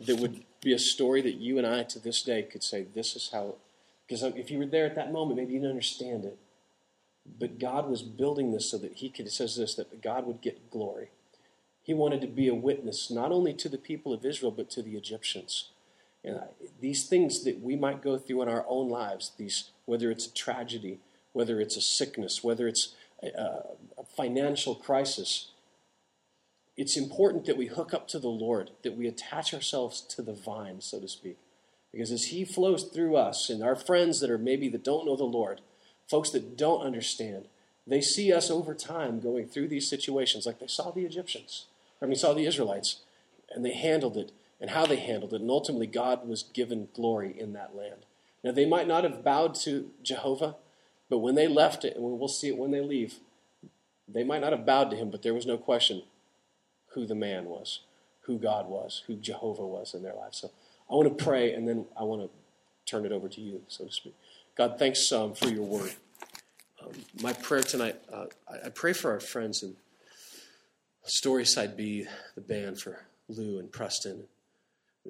[0.00, 3.16] that would be a story that you and I to this day could say, this
[3.16, 3.56] is how,
[4.06, 6.38] because if you were there at that moment, maybe you didn't understand it.
[7.38, 10.40] But God was building this so that he could, it says this, that God would
[10.40, 11.10] get glory.
[11.82, 14.82] He wanted to be a witness not only to the people of Israel, but to
[14.82, 15.70] the Egyptians.
[16.24, 16.40] And
[16.80, 20.34] these things that we might go through in our own lives, these, whether it's a
[20.34, 21.00] tragedy,
[21.32, 23.28] whether it's a sickness, whether it's a,
[23.98, 25.50] a financial crisis,
[26.76, 30.32] it's important that we hook up to the Lord, that we attach ourselves to the
[30.32, 31.38] vine, so to speak.
[31.96, 35.16] Because as He flows through us and our friends that are maybe that don't know
[35.16, 35.62] the Lord,
[36.06, 37.46] folks that don't understand,
[37.86, 41.64] they see us over time going through these situations like they saw the Egyptians,
[42.02, 43.00] I mean, saw the Israelites,
[43.50, 45.40] and they handled it and how they handled it.
[45.40, 48.04] And ultimately, God was given glory in that land.
[48.44, 50.56] Now, they might not have bowed to Jehovah,
[51.08, 53.20] but when they left it, and we'll see it when they leave,
[54.06, 56.02] they might not have bowed to him, but there was no question
[56.88, 57.80] who the man was,
[58.22, 60.36] who God was, who Jehovah was in their lives.
[60.36, 60.50] So
[60.90, 62.30] I want to pray, and then I want to
[62.86, 64.14] turn it over to you, so to speak.
[64.56, 65.92] God, thanks um, for your word.
[66.80, 68.26] Um, my prayer tonight, uh,
[68.64, 69.74] I, pray for our friends in
[71.06, 74.24] Storyside B, the band for Lou and Preston.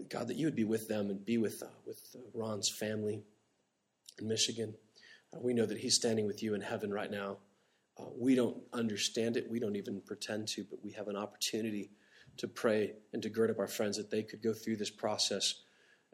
[0.09, 3.23] God, that you would be with them and be with, uh, with uh, Ron's family
[4.19, 4.75] in Michigan.
[5.35, 7.37] Uh, we know that he's standing with you in heaven right now.
[7.99, 9.51] Uh, we don't understand it.
[9.51, 11.91] We don't even pretend to, but we have an opportunity
[12.39, 15.63] to pray and to gird up our friends that they could go through this process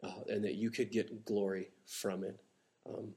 [0.03, 2.39] uh, and that you could get glory from it.
[2.87, 3.13] Um,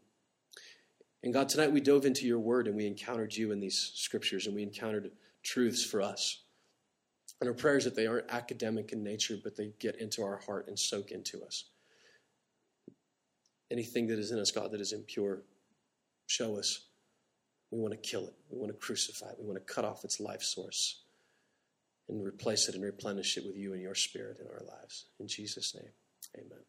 [1.22, 4.46] and God, tonight we dove into your word and we encountered you in these scriptures
[4.46, 5.11] and we encountered
[5.42, 6.42] truths for us.
[7.40, 10.68] And our prayers that they aren't academic in nature, but they get into our heart
[10.68, 11.64] and soak into us.
[13.70, 15.42] Anything that is in us, God, that is impure,
[16.27, 16.87] show us.
[17.70, 18.35] We want to kill it.
[18.49, 19.37] We want to crucify it.
[19.40, 21.03] We want to cut off its life source
[22.09, 25.07] and replace it and replenish it with you and your spirit in our lives.
[25.18, 25.90] In Jesus' name,
[26.37, 26.61] amen.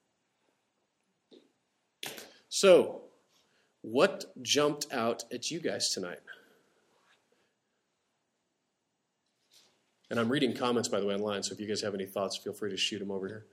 [2.50, 3.02] So,
[3.82, 6.20] what jumped out at you guys tonight?
[10.10, 12.38] And I'm reading comments, by the way, online, so if you guys have any thoughts,
[12.38, 13.46] feel free to shoot them over here.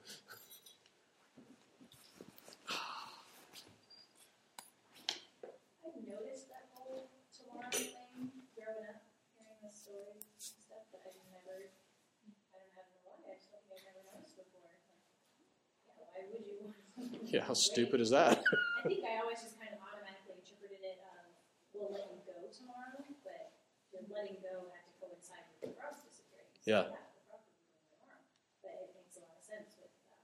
[17.27, 18.41] Yeah, how stupid is that?
[18.85, 21.33] I think I always just kind of automatically interpreted it, um,
[21.73, 23.57] we'll let you go tomorrow, but
[23.89, 26.53] the letting go had to coincide with the frogs disappearing.
[26.61, 26.93] So Yeah.
[26.93, 27.57] the frogs will be
[27.89, 28.21] tomorrow.
[28.61, 30.21] But it makes a lot of sense with um,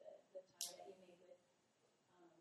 [0.00, 1.44] the, the tie that you made with
[2.24, 2.40] um,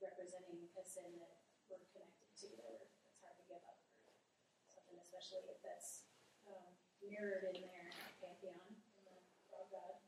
[0.00, 4.96] representing a sin that we're connected to, that it's hard to give up or something,
[4.96, 6.08] especially if that's
[6.48, 6.72] um,
[7.04, 9.20] mirrored in their pantheon in the
[9.52, 10.00] frog god,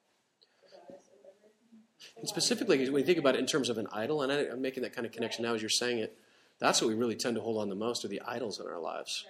[0.64, 1.52] the goddess, or whatever.
[2.18, 4.60] And specifically, when you think about it in terms of an idol, and I, I'm
[4.60, 6.16] making that kind of connection now as you're saying it,
[6.58, 8.80] that's what we really tend to hold on the most are the idols in our
[8.80, 9.24] lives.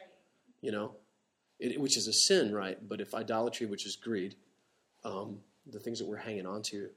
[0.62, 0.94] You know,
[1.60, 2.78] it, which is a sin, right?
[2.88, 4.34] But if idolatry, which is greed,
[5.04, 6.88] um, the things that we're hanging on to,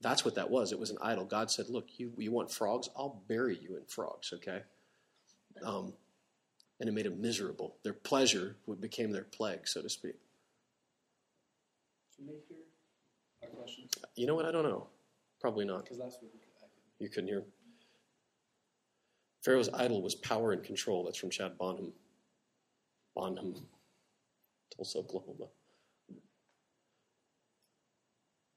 [0.00, 0.72] that's what that was.
[0.72, 1.24] It was an idol.
[1.24, 2.88] God said, "Look, you you want frogs?
[2.96, 4.62] I'll bury you in frogs." Okay.
[5.62, 5.92] Um,
[6.80, 7.74] and it made them miserable.
[7.82, 10.14] Their pleasure became their plague, so to speak.
[12.16, 12.58] Can they hear
[13.42, 13.90] our questions?
[14.14, 14.46] You know what?
[14.46, 14.86] I don't know.
[15.40, 15.84] Probably not.
[15.84, 16.32] Because last week
[16.98, 17.44] You couldn't hear.
[19.44, 21.04] Pharaoh's idol was power and control.
[21.04, 21.92] That's from Chad Bonham.
[23.14, 23.54] Bonham,
[24.76, 25.46] Tulsa, Oklahoma.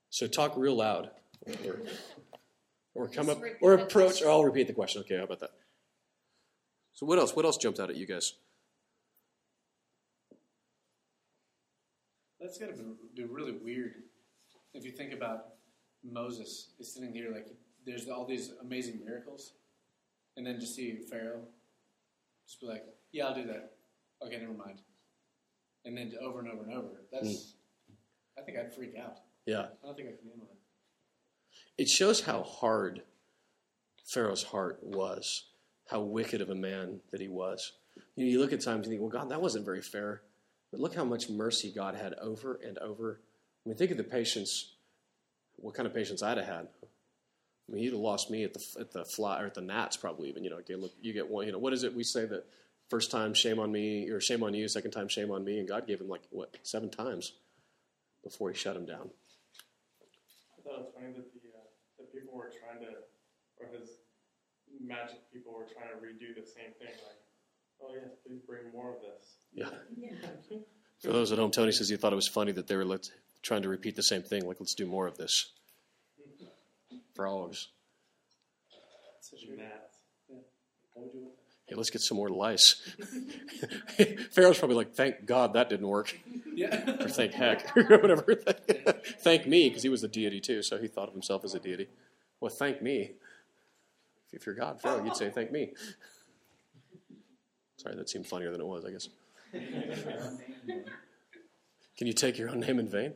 [0.09, 1.09] So talk real loud,
[1.65, 1.79] or,
[2.93, 5.01] or come up, or approach, or I'll repeat the question.
[5.01, 5.51] Okay, how about that?
[6.93, 7.35] So what else?
[7.35, 8.33] What else jumped out at you guys?
[12.39, 12.83] That's got to be,
[13.15, 13.93] be really weird
[14.73, 15.45] if you think about
[16.03, 17.47] Moses is sitting here like
[17.85, 19.53] there's all these amazing miracles,
[20.37, 21.41] and then just see Pharaoh
[22.47, 23.73] just be like, "Yeah, I'll do that."
[24.25, 24.81] Okay, never mind.
[25.85, 27.01] And then over and over and over.
[27.11, 27.27] That's.
[27.87, 27.93] Hmm.
[28.37, 29.17] I think I'd freak out.
[29.45, 31.83] Yeah, I don't think I can handle it.
[31.83, 33.01] it shows how hard
[34.05, 35.45] Pharaoh's heart was,
[35.89, 37.73] how wicked of a man that he was.
[38.15, 40.21] You, know, you look at times and think, well, God, that wasn't very fair.
[40.71, 43.19] But look how much mercy God had over and over.
[43.65, 44.75] I mean, think of the patience,
[45.57, 46.67] what kind of patience I'd have had.
[47.69, 49.97] I mean, he'd have lost me at the at the fly or at the gnats
[49.97, 50.43] probably even.
[50.43, 51.45] You know, okay, look, you get one.
[51.45, 52.45] You know, what is it we say that
[52.89, 55.67] first time shame on me or shame on you, second time shame on me, and
[55.67, 57.33] God gave him like what seven times
[58.23, 59.09] before he shut him down.
[60.57, 61.63] I thought it was funny that the uh,
[61.99, 62.91] the people were trying to,
[63.59, 63.89] or his
[64.83, 66.89] magic people were trying to redo the same thing.
[66.89, 67.21] Like,
[67.81, 69.37] oh yes, please bring more of this.
[69.53, 69.69] Yeah.
[69.97, 70.27] Yeah.
[70.99, 73.09] For those at home, Tony says he thought it was funny that they were let,
[73.41, 74.45] trying to repeat the same thing.
[74.45, 75.51] Like, let's do more of this.
[77.15, 77.69] Frogs.
[79.32, 79.56] That's true.
[79.58, 79.97] Gnats.
[80.93, 81.34] What would you want?
[81.67, 82.82] Hey, let's get some more lice.
[84.32, 86.17] Pharaoh's probably like, thank God that didn't work.
[86.54, 86.97] Yeah.
[87.01, 87.75] Or thank heck.
[87.77, 88.36] or whatever.
[89.19, 91.60] thank me, because he was a deity too, so he thought of himself as a
[91.60, 91.88] deity.
[92.41, 93.12] Well, thank me.
[94.34, 95.71] If you're God, Pharaoh, you'd say, thank me.
[97.77, 99.08] Sorry, that seemed funnier than it was, I guess.
[101.97, 103.13] Can you take your own name in vain?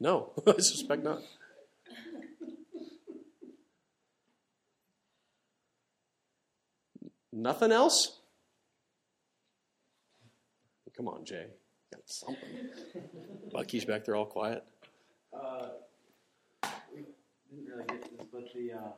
[0.00, 1.20] No, I suspect not.
[7.32, 8.18] Nothing else?
[10.96, 11.46] Come on, Jay.
[11.92, 12.68] Got something.
[13.52, 14.64] Bucky's back there all quiet.
[15.32, 15.68] Uh,
[16.92, 17.04] we
[17.50, 18.92] didn't really get this, but the um,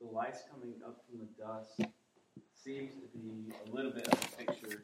[0.00, 1.80] the lice coming up from the dust
[2.52, 4.82] seems to be a little bit of a picture.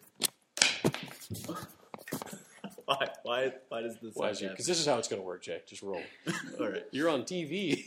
[2.96, 3.09] Why?
[3.22, 3.53] Why?
[3.68, 4.14] Why does this?
[4.14, 4.48] Why is you?
[4.48, 5.61] Because this is how it's going to work, Jay.
[5.66, 6.03] Just roll.
[6.61, 6.85] All right.
[6.90, 7.85] You're on TV.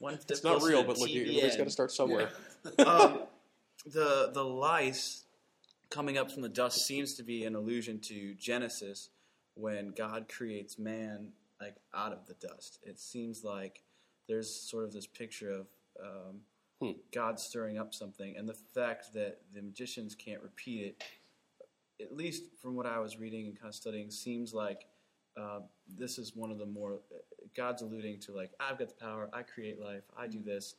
[0.00, 2.30] One It's not real, but look, everybody's got to start somewhere.
[2.84, 3.20] um,
[3.86, 5.24] the the lice
[5.88, 9.10] coming up from the dust seems to be an allusion to Genesis
[9.54, 11.28] when God creates man
[11.60, 12.80] like out of the dust.
[12.82, 13.82] It seems like
[14.28, 15.66] there's sort of this picture of
[16.02, 16.40] um,
[16.80, 16.90] Hmm.
[17.10, 21.04] God stirring up something, and the fact that the magicians can't repeat it,
[22.00, 24.86] at least from what I was reading and kind of studying, seems like
[25.36, 25.60] uh,
[25.98, 27.00] this is one of the more
[27.56, 30.74] God's alluding to like I've got the power, I create life, I do this,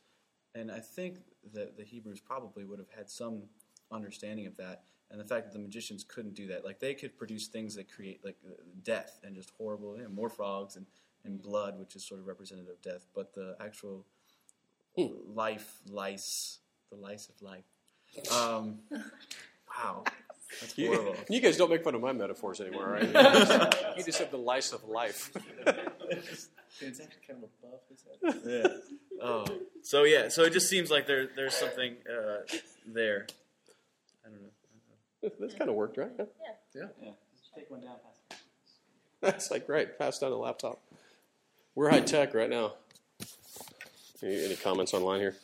[0.54, 1.18] and I think
[1.54, 3.42] that the Hebrews probably would have had some
[3.90, 7.16] understanding of that, and the fact that the magicians couldn't do that, like they could
[7.16, 8.52] produce things that create like uh,
[8.84, 10.86] death and just horrible, you know, more frogs and,
[11.24, 14.04] and blood, which is sort of representative of death, but the actual
[14.96, 15.06] Hmm.
[15.34, 16.58] life, lice,
[16.90, 17.64] the lice of life.
[18.32, 18.78] Um,
[19.68, 20.02] wow,
[20.60, 21.16] that's You, horrible.
[21.30, 23.02] you guys don't make fun of my metaphors anymore, right?
[23.96, 25.30] you just have the lice of life.
[26.80, 28.04] It's actually kind of above his
[28.44, 28.62] head.
[28.64, 28.72] yeah.
[29.20, 29.44] Oh.
[29.82, 30.28] So yeah.
[30.28, 32.42] So it just seems like there there's something uh,
[32.86, 33.26] there.
[34.24, 35.30] I don't know.
[35.40, 36.12] That's kind of worked, right?
[36.16, 36.24] Yeah,
[37.02, 37.10] Yeah.
[37.36, 37.96] just take one down.
[38.30, 38.38] Pass.
[39.20, 39.98] That's like right.
[39.98, 40.80] Pass down a laptop.
[41.74, 42.74] We're high tech right now.
[44.22, 45.34] Any, any comments online here?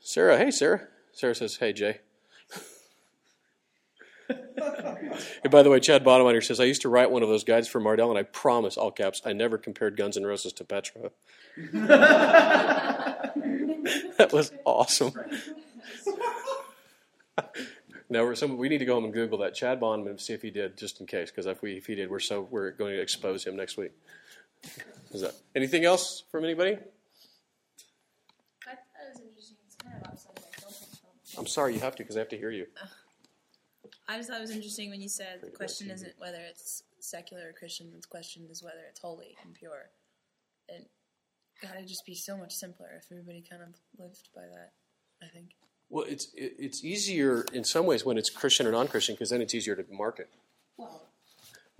[0.00, 0.88] Sarah, hey Sarah.
[1.12, 2.00] Sarah says, "Hey Jay."
[4.56, 7.44] And by the way, Chad Bonham here says, "I used to write one of those
[7.44, 10.64] guides for Mardell, and I promise, all caps, I never compared Guns N' Roses to
[10.64, 11.10] Petra."
[14.16, 15.12] that was awesome.
[18.08, 20.32] now we're some, we need to go home and Google that Chad Bonham and see
[20.32, 22.70] if he did, just in case, because if we if he did, we're so we're
[22.70, 23.92] going to expose him next week.
[25.12, 26.72] Is that anything else from anybody?
[26.72, 26.84] I thought
[28.66, 29.56] it was interesting.
[29.66, 30.42] It's kind of upsetting.
[31.38, 32.66] I'm sorry, you have to because I have to hear you.
[34.12, 36.82] I just thought it was interesting when you said the Pretty question isn't whether it's
[37.00, 37.90] secular or Christian.
[37.90, 39.88] The question is whether it's holy and pure.
[40.68, 40.84] And
[41.62, 44.72] God, it'd just be so much simpler if everybody kind of lived by that.
[45.22, 45.52] I think.
[45.88, 49.54] Well, it's it's easier in some ways when it's Christian or non-Christian because then it's
[49.54, 50.28] easier to market.
[50.76, 51.06] Well,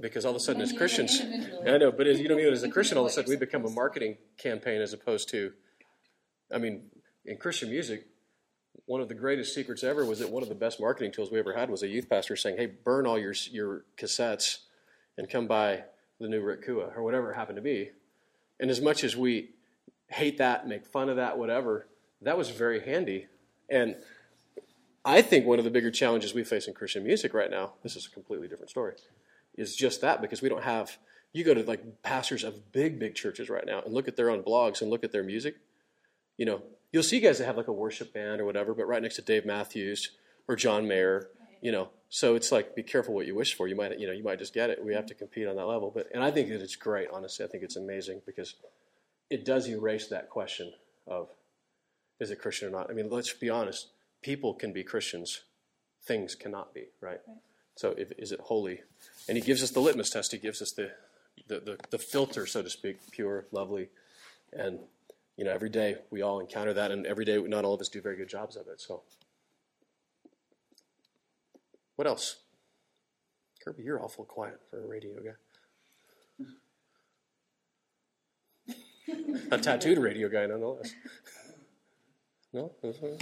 [0.00, 1.70] Because all of a sudden, as Christians, do it individually.
[1.70, 3.36] I know, but as you know, even as a Christian, all of a sudden we
[3.36, 5.52] become a marketing campaign as opposed to,
[6.50, 6.84] I mean,
[7.26, 8.06] in Christian music,
[8.86, 11.38] one of the greatest secrets ever was that one of the best marketing tools we
[11.38, 14.58] ever had was a youth pastor saying, "Hey, burn all your your cassettes
[15.16, 15.84] and come buy
[16.18, 17.90] the new Rick Cua or whatever it happened to be."
[18.60, 19.50] And as much as we
[20.08, 21.86] hate that, make fun of that, whatever,
[22.20, 23.26] that was very handy.
[23.68, 23.96] And
[25.04, 27.96] I think one of the bigger challenges we face in Christian music right now, this
[27.96, 28.94] is a completely different story,
[29.56, 30.98] is just that because we don't have,
[31.32, 34.30] you go to like pastors of big, big churches right now and look at their
[34.30, 35.56] own blogs and look at their music.
[36.36, 36.62] You know,
[36.92, 39.22] you'll see guys that have like a worship band or whatever, but right next to
[39.22, 40.10] Dave Matthews
[40.46, 41.28] or John Mayer,
[41.60, 43.66] you know, so it's like be careful what you wish for.
[43.66, 44.84] You might, you know, you might just get it.
[44.84, 45.90] We have to compete on that level.
[45.92, 47.08] But and I think that it's great.
[47.10, 48.54] Honestly, I think it's amazing because
[49.30, 50.72] it does erase that question
[51.06, 51.30] of
[52.20, 52.90] is it Christian or not.
[52.90, 53.88] I mean, let's be honest.
[54.20, 55.40] People can be Christians,
[56.04, 57.20] things cannot be, right?
[57.74, 58.82] So, if, is it holy?
[59.26, 60.30] And he gives us the litmus test.
[60.30, 60.92] He gives us the,
[61.48, 63.88] the, the, the filter, so to speak, pure, lovely,
[64.52, 64.78] and
[65.42, 67.88] you know, every day we all encounter that, and every day not all of us
[67.88, 68.80] do very good jobs of it.
[68.80, 69.02] So,
[71.96, 72.36] what else?
[73.64, 75.32] Kirby, you're awful quiet for a radio guy.
[79.50, 80.94] a tattooed radio guy, nonetheless.
[82.52, 82.70] No?
[82.80, 83.18] Fun,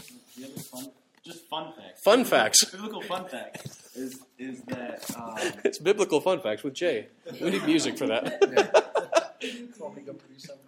[1.25, 2.03] just fun facts.
[2.03, 2.65] Fun facts.
[2.67, 7.09] Biblical fun fact is is that um, It's biblical fun facts with Jay.
[7.41, 8.43] We need music for that.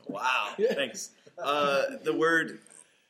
[0.07, 0.55] Wow.
[0.59, 1.11] Thanks.
[1.39, 2.61] Uh, the word,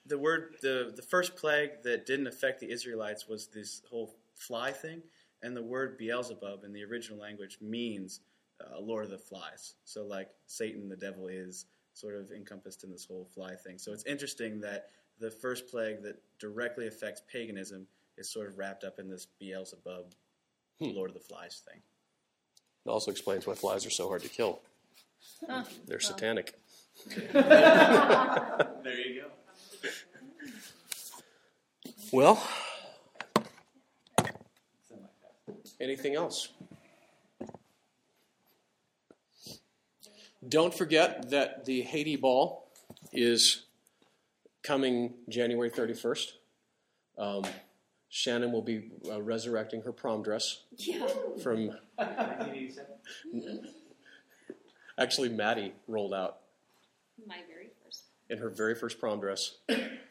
[0.07, 4.70] the word, the the first plague that didn't affect the Israelites was this whole fly
[4.73, 5.03] thing,
[5.43, 8.20] and the word Beelzebub in the original language means
[8.61, 9.75] uh, Lord of the Flies.
[9.85, 13.79] So like Satan, the devil is sort of encompassed in this whole fly thing.
[13.79, 18.85] So it's interesting that the first plague that directly affects paganism is sort of wrapped
[18.85, 20.07] up in this Beelzebub,
[20.81, 21.81] Lord of the Flies thing.
[22.85, 24.61] It also explains why flies are so hard to kill.
[25.49, 25.64] Huh.
[25.87, 26.59] They're satanic.
[27.32, 29.28] There you go.
[32.12, 32.36] Well,
[34.86, 35.11] Something like
[35.47, 35.57] that.
[35.80, 36.49] anything else?
[40.47, 42.68] Don't forget that the Haiti Ball
[43.12, 43.62] is
[44.62, 46.32] coming January 31st.
[47.16, 47.45] Um,
[48.09, 51.07] Shannon will be uh, resurrecting her prom dress Yeah.
[51.43, 51.70] from
[54.99, 56.38] actually Maddie rolled out
[57.27, 58.05] My very first.
[58.29, 59.57] in her very first prom dress.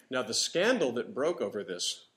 [0.09, 2.07] Now, the scandal that broke over this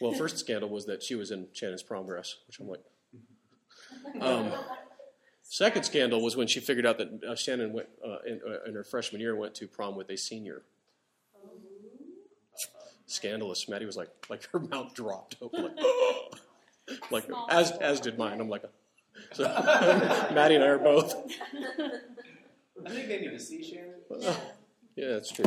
[0.00, 2.80] well, first scandal was that she was in Shannon's prom dress, which I'm like.
[4.20, 4.50] Um,
[5.42, 8.74] second scandal was when she figured out that uh, Shannon went uh, in, uh, in
[8.74, 10.62] her freshman year went to prom with a senior.
[13.06, 13.68] Scandalous.
[13.68, 15.74] Maddie was like, like her mouth dropped open,
[17.10, 18.40] like, like as as did mine.
[18.40, 18.62] I'm like,
[19.32, 19.42] so
[20.32, 21.14] Maddie and I are both.
[22.86, 23.94] I think they need to see Shannon.
[24.96, 25.44] Yeah, that's true.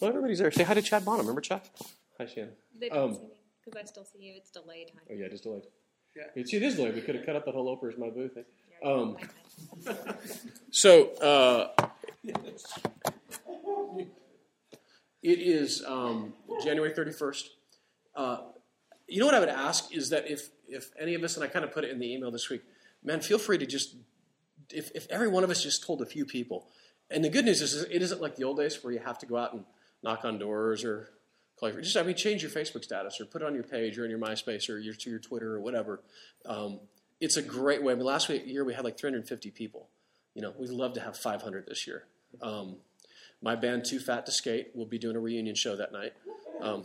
[0.00, 0.50] Well, everybody's there.
[0.50, 1.20] Say hi to Chad Bonham.
[1.20, 1.62] Remember Chad?
[2.18, 2.52] Hi, Shannon.
[2.78, 3.28] They Um, don't see me
[3.64, 4.34] because I still see you.
[4.36, 4.92] It's delayed.
[5.10, 5.64] Oh yeah, just delayed.
[6.16, 6.24] Yeah.
[6.34, 6.94] It's, it is delayed.
[6.94, 8.44] We could have cut out the whole Oprah's my boo thing.
[8.82, 9.16] Yeah, Um,
[9.84, 10.14] fine, fine.
[10.70, 11.68] So uh,
[15.22, 16.32] it is um,
[16.64, 17.50] January thirty first.
[18.14, 18.38] Uh,
[19.06, 21.48] you know what I would ask is that if if any of us, and I
[21.48, 22.62] kind of put it in the email this week,
[23.04, 23.96] man, feel free to just
[24.72, 26.68] if if every one of us just told a few people.
[27.10, 29.26] And the good news is, it isn't like the old days where you have to
[29.26, 29.64] go out and
[30.02, 31.10] knock on doors or
[31.58, 33.98] call your, just I mean change your Facebook status or put it on your page
[33.98, 36.00] or in your MySpace or your to your Twitter or whatever.
[36.46, 36.80] Um,
[37.20, 37.92] it's a great way.
[37.92, 39.88] I mean, last week, year we had like 350 people.
[40.34, 42.04] You know, we'd love to have 500 this year.
[42.40, 42.76] Um,
[43.42, 46.12] my band, Too Fat to Skate, will be doing a reunion show that night.
[46.62, 46.84] Um,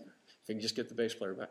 [0.00, 1.50] if we can just get the bass player back.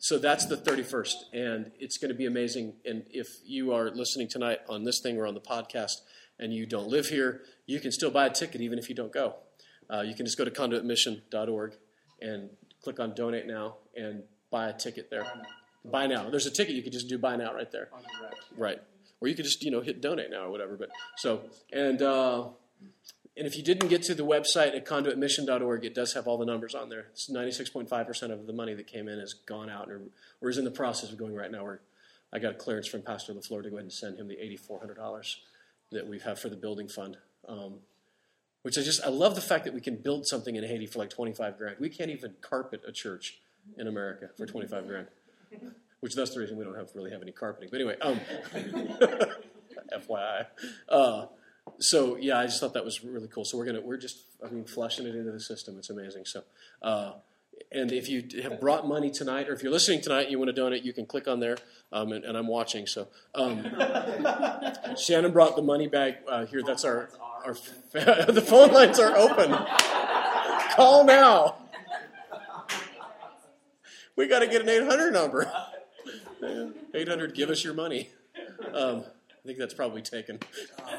[0.00, 2.74] So that's the 31st, and it's going to be amazing.
[2.84, 6.00] And if you are listening tonight on this thing or on the podcast
[6.38, 9.12] and you don't live here, you can still buy a ticket even if you don't
[9.12, 9.36] go.
[9.88, 11.76] Uh, you can just go to conduitmission.org
[12.20, 12.50] and
[12.82, 15.26] click on donate now and buy a ticket there.
[15.84, 16.28] Buy now.
[16.30, 17.88] There's a ticket you can just do buy now right there.
[18.56, 18.80] Right.
[19.20, 20.76] Or you could just, you know, hit donate now or whatever.
[20.76, 21.42] But so
[21.72, 22.48] and uh,
[23.36, 26.44] and if you didn't get to the website at conduitmission.org, it does have all the
[26.44, 27.06] numbers on there.
[27.12, 30.02] It's 96.5% of the money that came in has gone out or,
[30.40, 31.64] or is in the process of going right now.
[31.64, 31.80] Where
[32.32, 35.36] I got a clearance from Pastor LaFleur to go ahead and send him the $8,400
[35.90, 37.16] that we have for the building fund.
[37.48, 37.74] Um,
[38.62, 40.98] which I just, I love the fact that we can build something in Haiti for
[40.98, 41.76] like 25 grand.
[41.78, 43.38] We can't even carpet a church
[43.76, 45.06] in America for 25 grand.
[46.00, 47.68] Which that's the reason we don't have really have any carpeting.
[47.70, 48.20] But anyway, um,
[49.94, 50.46] FYI.
[50.88, 51.26] Uh,
[51.78, 53.44] so yeah, I just thought that was really cool.
[53.44, 55.78] So we're gonna we're just I mean flushing it into the system.
[55.78, 56.24] It's amazing.
[56.26, 56.42] So.
[56.82, 57.12] Uh,
[57.70, 60.48] and if you have brought money tonight, or if you're listening tonight, and you want
[60.48, 61.56] to donate, you can click on there.
[61.92, 62.86] Um, and, and I'm watching.
[62.86, 63.64] So um,
[64.98, 66.62] Shannon brought the money bag uh, here.
[66.64, 67.10] That's our
[67.44, 67.54] our
[67.92, 69.56] the phone lines are open.
[70.74, 71.56] Call now.
[74.16, 75.52] We got to get an 800 number.
[76.94, 78.10] 800, give us your money.
[78.72, 79.04] Um,
[79.44, 80.38] I think that's probably taken.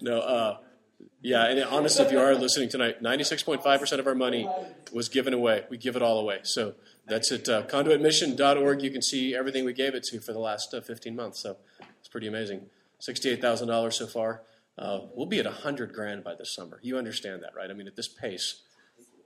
[0.00, 0.58] no, uh,
[1.20, 4.48] yeah, and honestly, if you are listening tonight, 96.5% of our money
[4.92, 5.64] was given away.
[5.68, 6.40] We give it all away.
[6.44, 6.74] So
[7.08, 8.82] that's at uh, conduitmission.org.
[8.82, 11.40] You can see everything we gave it to for the last uh, 15 months.
[11.40, 11.56] So
[11.98, 12.66] it's pretty amazing.
[13.00, 14.42] $68,000 so far.
[14.78, 16.78] Uh, we'll be at 100 grand by this summer.
[16.82, 17.68] You understand that, right?
[17.68, 18.62] I mean, at this pace,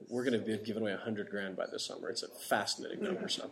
[0.09, 2.09] we're going to be giving away 100 grand by this summer.
[2.09, 3.27] It's a fascinating number.
[3.27, 3.51] So,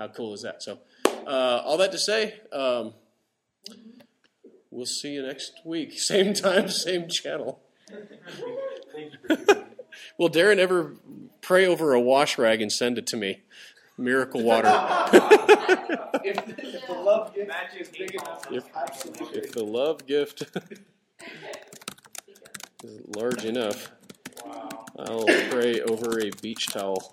[0.00, 0.64] how cool is that?
[0.64, 0.80] So,
[1.26, 2.94] uh, all that to say, um,
[4.70, 5.92] we'll see you next week.
[6.00, 7.60] Same time, same channel.
[10.18, 10.94] Will Darren ever
[11.40, 13.42] pray over a wash rag and send it to me?
[13.96, 14.68] Miracle water.
[16.24, 20.42] If, if the love gift Magic is big enough, If- if the love gift.
[22.84, 23.90] is large enough.
[24.44, 24.84] Wow.
[24.98, 27.12] I'll pray over a beach towel.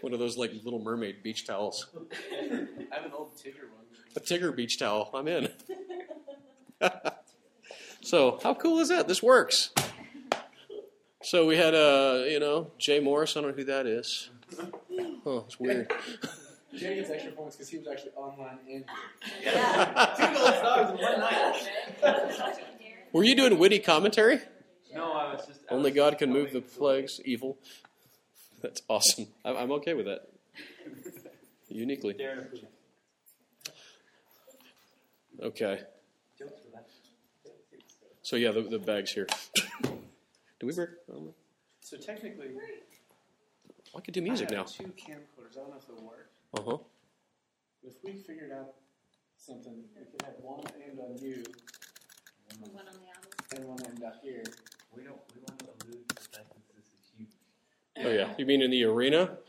[0.00, 1.86] One of those like Little Mermaid beach towels.
[2.32, 3.84] I have an old Tigger one.
[4.16, 5.10] A Tigger beach towel.
[5.14, 5.48] I'm in.
[8.02, 9.06] so how cool is that?
[9.08, 9.70] This works.
[11.22, 13.36] So we had uh, you know, Jay Morris.
[13.36, 14.30] I don't know who that is.
[15.26, 15.92] Oh, it's weird.
[16.74, 18.84] Jay gets extra points because he was actually online and
[19.40, 19.52] here.
[20.16, 22.56] Two gold stars in one night.
[23.12, 24.40] Were you doing witty commentary?
[24.94, 25.60] No, I was just.
[25.70, 27.58] I Only was God can move the for- plagues, evil.
[28.62, 29.26] That's awesome.
[29.44, 30.28] I'm I'm okay with that.
[31.68, 32.14] Uniquely.
[35.42, 35.80] Okay.
[36.38, 36.86] Jokes for that.
[38.22, 39.26] So yeah, the, the bags here.
[40.60, 40.90] Do we break?
[41.80, 42.48] So technically,
[43.96, 44.64] I could do music I now.
[44.64, 45.56] two camcorders.
[45.56, 46.30] I don't know if they'll work.
[46.54, 46.78] Uh huh.
[47.82, 48.74] If we figured out
[49.38, 51.42] something, we could have one aimed on you
[52.60, 53.30] One on the album.
[53.56, 54.44] and one aimed out here.
[54.94, 55.16] We don't.
[55.34, 57.32] We want to allude to the fact that this is huge.
[58.02, 58.32] Oh yeah.
[58.38, 59.36] You mean in the arena?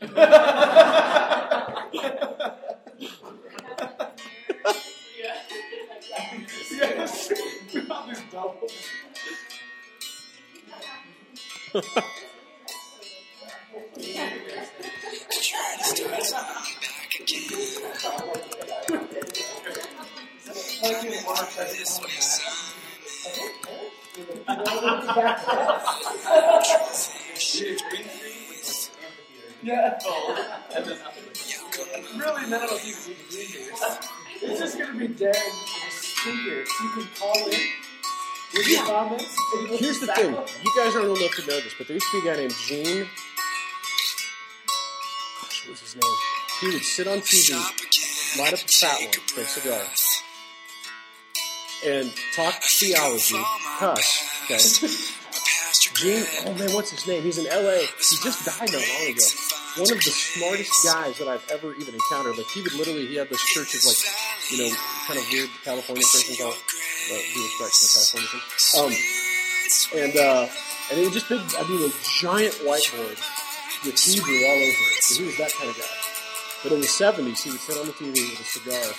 [6.70, 7.32] yes.
[41.32, 43.06] enough to know this, but there used to be a guy named Gene.
[45.40, 46.14] Gosh, what was his name?
[46.60, 49.82] He would sit on TV, light up a fat one for a cigar,
[51.86, 53.42] and talk theology,
[53.78, 54.22] cuss.
[54.44, 54.58] Okay.
[55.94, 57.22] Gene, oh man, what's his name?
[57.22, 57.84] He's in LA.
[57.98, 59.26] He just died not long ago.
[59.76, 62.36] One of the smartest guys that I've ever even encountered.
[62.36, 63.96] Like he would literally, he had this church of like,
[64.50, 64.76] you know,
[65.06, 66.40] kind of weird California churches.
[66.40, 66.54] All, uh,
[68.72, 68.98] California.
[69.94, 70.48] Um, and uh,
[70.92, 71.40] and it was just big.
[71.58, 73.16] I mean, a giant whiteboard
[73.84, 75.02] with Hebrew all over it.
[75.02, 75.84] So he was that kind of guy.
[76.62, 78.92] But in the '70s, he would sit on the TV with a cigar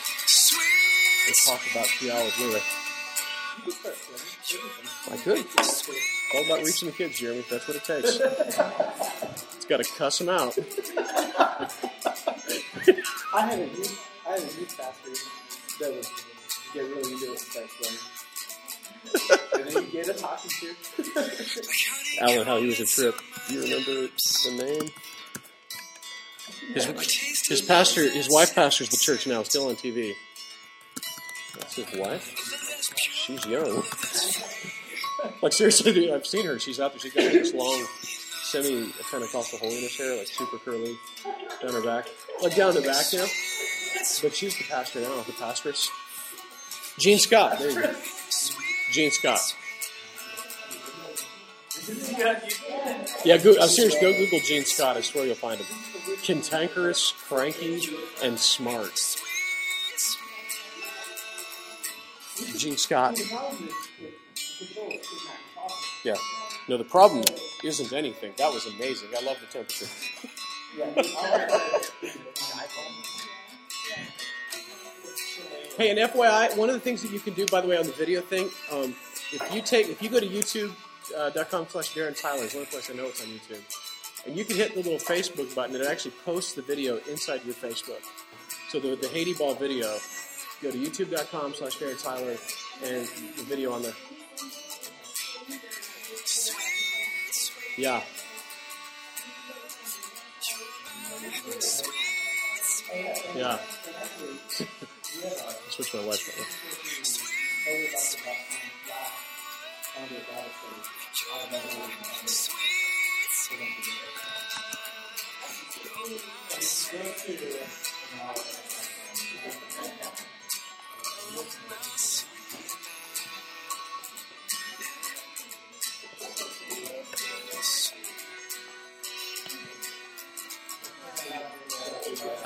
[1.27, 2.43] and talk about theology.
[2.43, 2.63] Anyway,
[5.11, 5.45] I could.
[6.35, 7.45] All about reaching the kids, Jeremy.
[7.49, 8.19] That's what it takes.
[9.55, 10.57] It's got to cuss them out.
[13.35, 15.13] I had a youth, I had a pastor
[15.79, 16.07] that would
[16.73, 17.43] get really into it
[19.53, 20.75] and then you get a talking to.
[22.21, 23.15] Alan, how he was a trip.
[23.47, 24.09] Do you remember
[24.45, 24.89] the name?
[26.73, 30.13] His, his pastor, his wife pastors the church now, still on TV.
[31.57, 32.33] That's his wife.
[32.97, 33.83] She's young.
[35.41, 36.59] like seriously, dude, I've seen her.
[36.59, 36.99] She's out there.
[36.99, 37.85] She's got like this long,
[38.43, 40.95] semi Pentecostal holiness hair, like super curly
[41.61, 42.07] down her back,
[42.41, 43.25] like down the back, know.
[44.21, 45.89] But she's the pastor now, the pastoress.
[46.99, 47.59] Gene Scott.
[47.59, 47.95] There you go.
[48.91, 49.39] Gene Scott.
[53.25, 53.95] Yeah, go, I'm serious.
[53.99, 54.97] Go Google Gene Scott.
[54.97, 55.67] I swear you'll find him.
[56.23, 57.81] Cantankerous, cranky,
[58.23, 58.99] and smart.
[62.57, 63.19] Gene Scott.
[66.03, 66.15] Yeah.
[66.69, 67.23] No, the problem
[67.63, 68.33] isn't anything.
[68.37, 69.09] That was amazing.
[69.17, 69.87] I love the temperature.
[75.75, 77.87] Hey, and FYI, one of the things that you can do, by the way, on
[77.87, 78.95] the video thing, um,
[79.31, 80.25] if you take, if you go to
[81.11, 83.61] Uh, YouTube.com slash Darren Tyler, is one place I know it's on YouTube,
[84.25, 87.43] and you can hit the little Facebook button, and it actually posts the video inside
[87.43, 88.01] your Facebook.
[88.69, 89.97] So the, the Haiti Ball video,
[90.61, 92.37] go to YouTube.com slash Darren Tyler,
[92.83, 93.05] and
[93.37, 93.93] the video on there.
[97.77, 98.01] Yeah.
[103.35, 103.57] Yeah.
[105.69, 106.29] Switch my wife.
[109.95, 109.99] I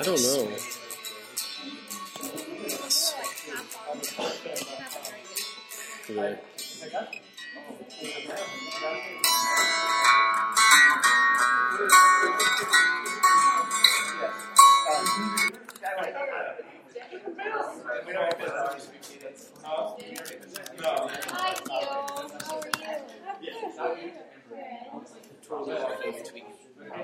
[0.04, 0.48] don't know.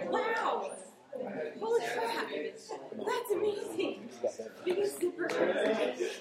[0.10, 0.72] Wow!
[1.60, 2.30] Holy crap!
[2.30, 4.10] That's amazing!
[5.00, 5.24] Super.
[5.24, 6.14] Look at it!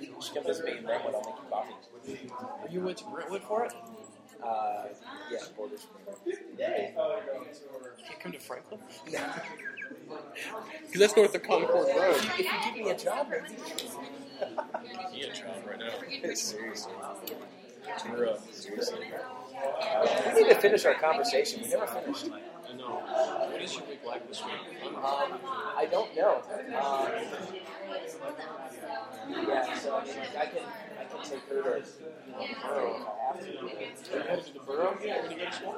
[0.00, 0.84] You should come make
[1.50, 1.74] coffee.
[2.70, 3.72] You went to Brentwood for it?
[4.42, 4.84] Uh,
[5.30, 5.86] yeah, borders.
[8.06, 8.80] Can't come to Franklin?
[9.12, 9.20] No.
[10.86, 12.16] Because that's north of Concord Road.
[12.16, 13.30] If you give me a job,
[15.12, 16.34] he a job right now.
[16.34, 16.92] seriously.
[18.52, 18.98] Seriously.
[20.34, 21.62] We need to finish our conversation.
[21.62, 22.28] We never finished.
[22.70, 23.02] I know.
[23.50, 24.54] What is your week like this week?
[24.96, 25.38] Um,
[25.76, 26.42] I don't know.
[26.46, 27.08] Um,
[29.48, 30.62] yeah, so I mean, I can
[30.98, 33.46] I can take her to you know, Burrow if I have to.
[33.46, 34.94] Are you headed to the borough?
[34.94, 35.76] Are you going to go to school?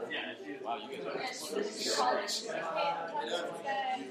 [0.64, 1.50] Wow, you guys
[1.98, 2.20] are
[3.98, 4.04] In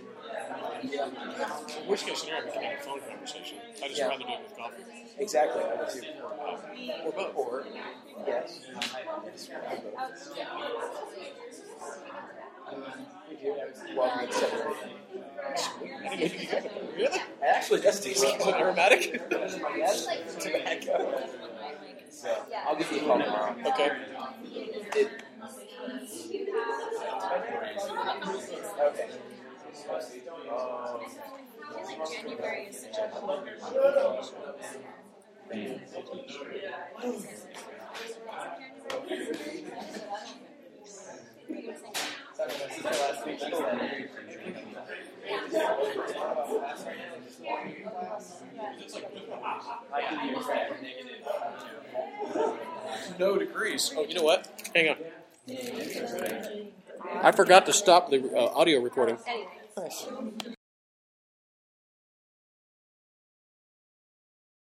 [1.88, 3.58] worst case scenario, we can have a phone conversation.
[3.84, 4.08] I just Yeah.
[4.08, 4.84] rather do it with coffee.
[5.18, 5.64] Exactly.
[5.64, 6.02] I would too.
[6.48, 7.36] Um, or both.
[7.36, 7.66] Or
[8.28, 8.60] yes.
[13.30, 13.56] We do.
[13.96, 14.78] Well, we separate.
[16.96, 17.06] Really?
[17.06, 19.22] It actually does taste Is it aromatic?
[19.78, 20.08] Yes,
[20.40, 21.22] tobacco.
[22.10, 23.56] So, I'll give you a call tomorrow.
[23.66, 23.92] okay.
[24.96, 25.10] It,
[28.80, 29.08] okay.
[53.20, 53.94] No degrees.
[53.96, 54.48] Oh, you know what?
[54.76, 54.96] Hang on.
[57.22, 59.18] I forgot to stop the uh, audio recording.
[59.76, 60.61] 恶行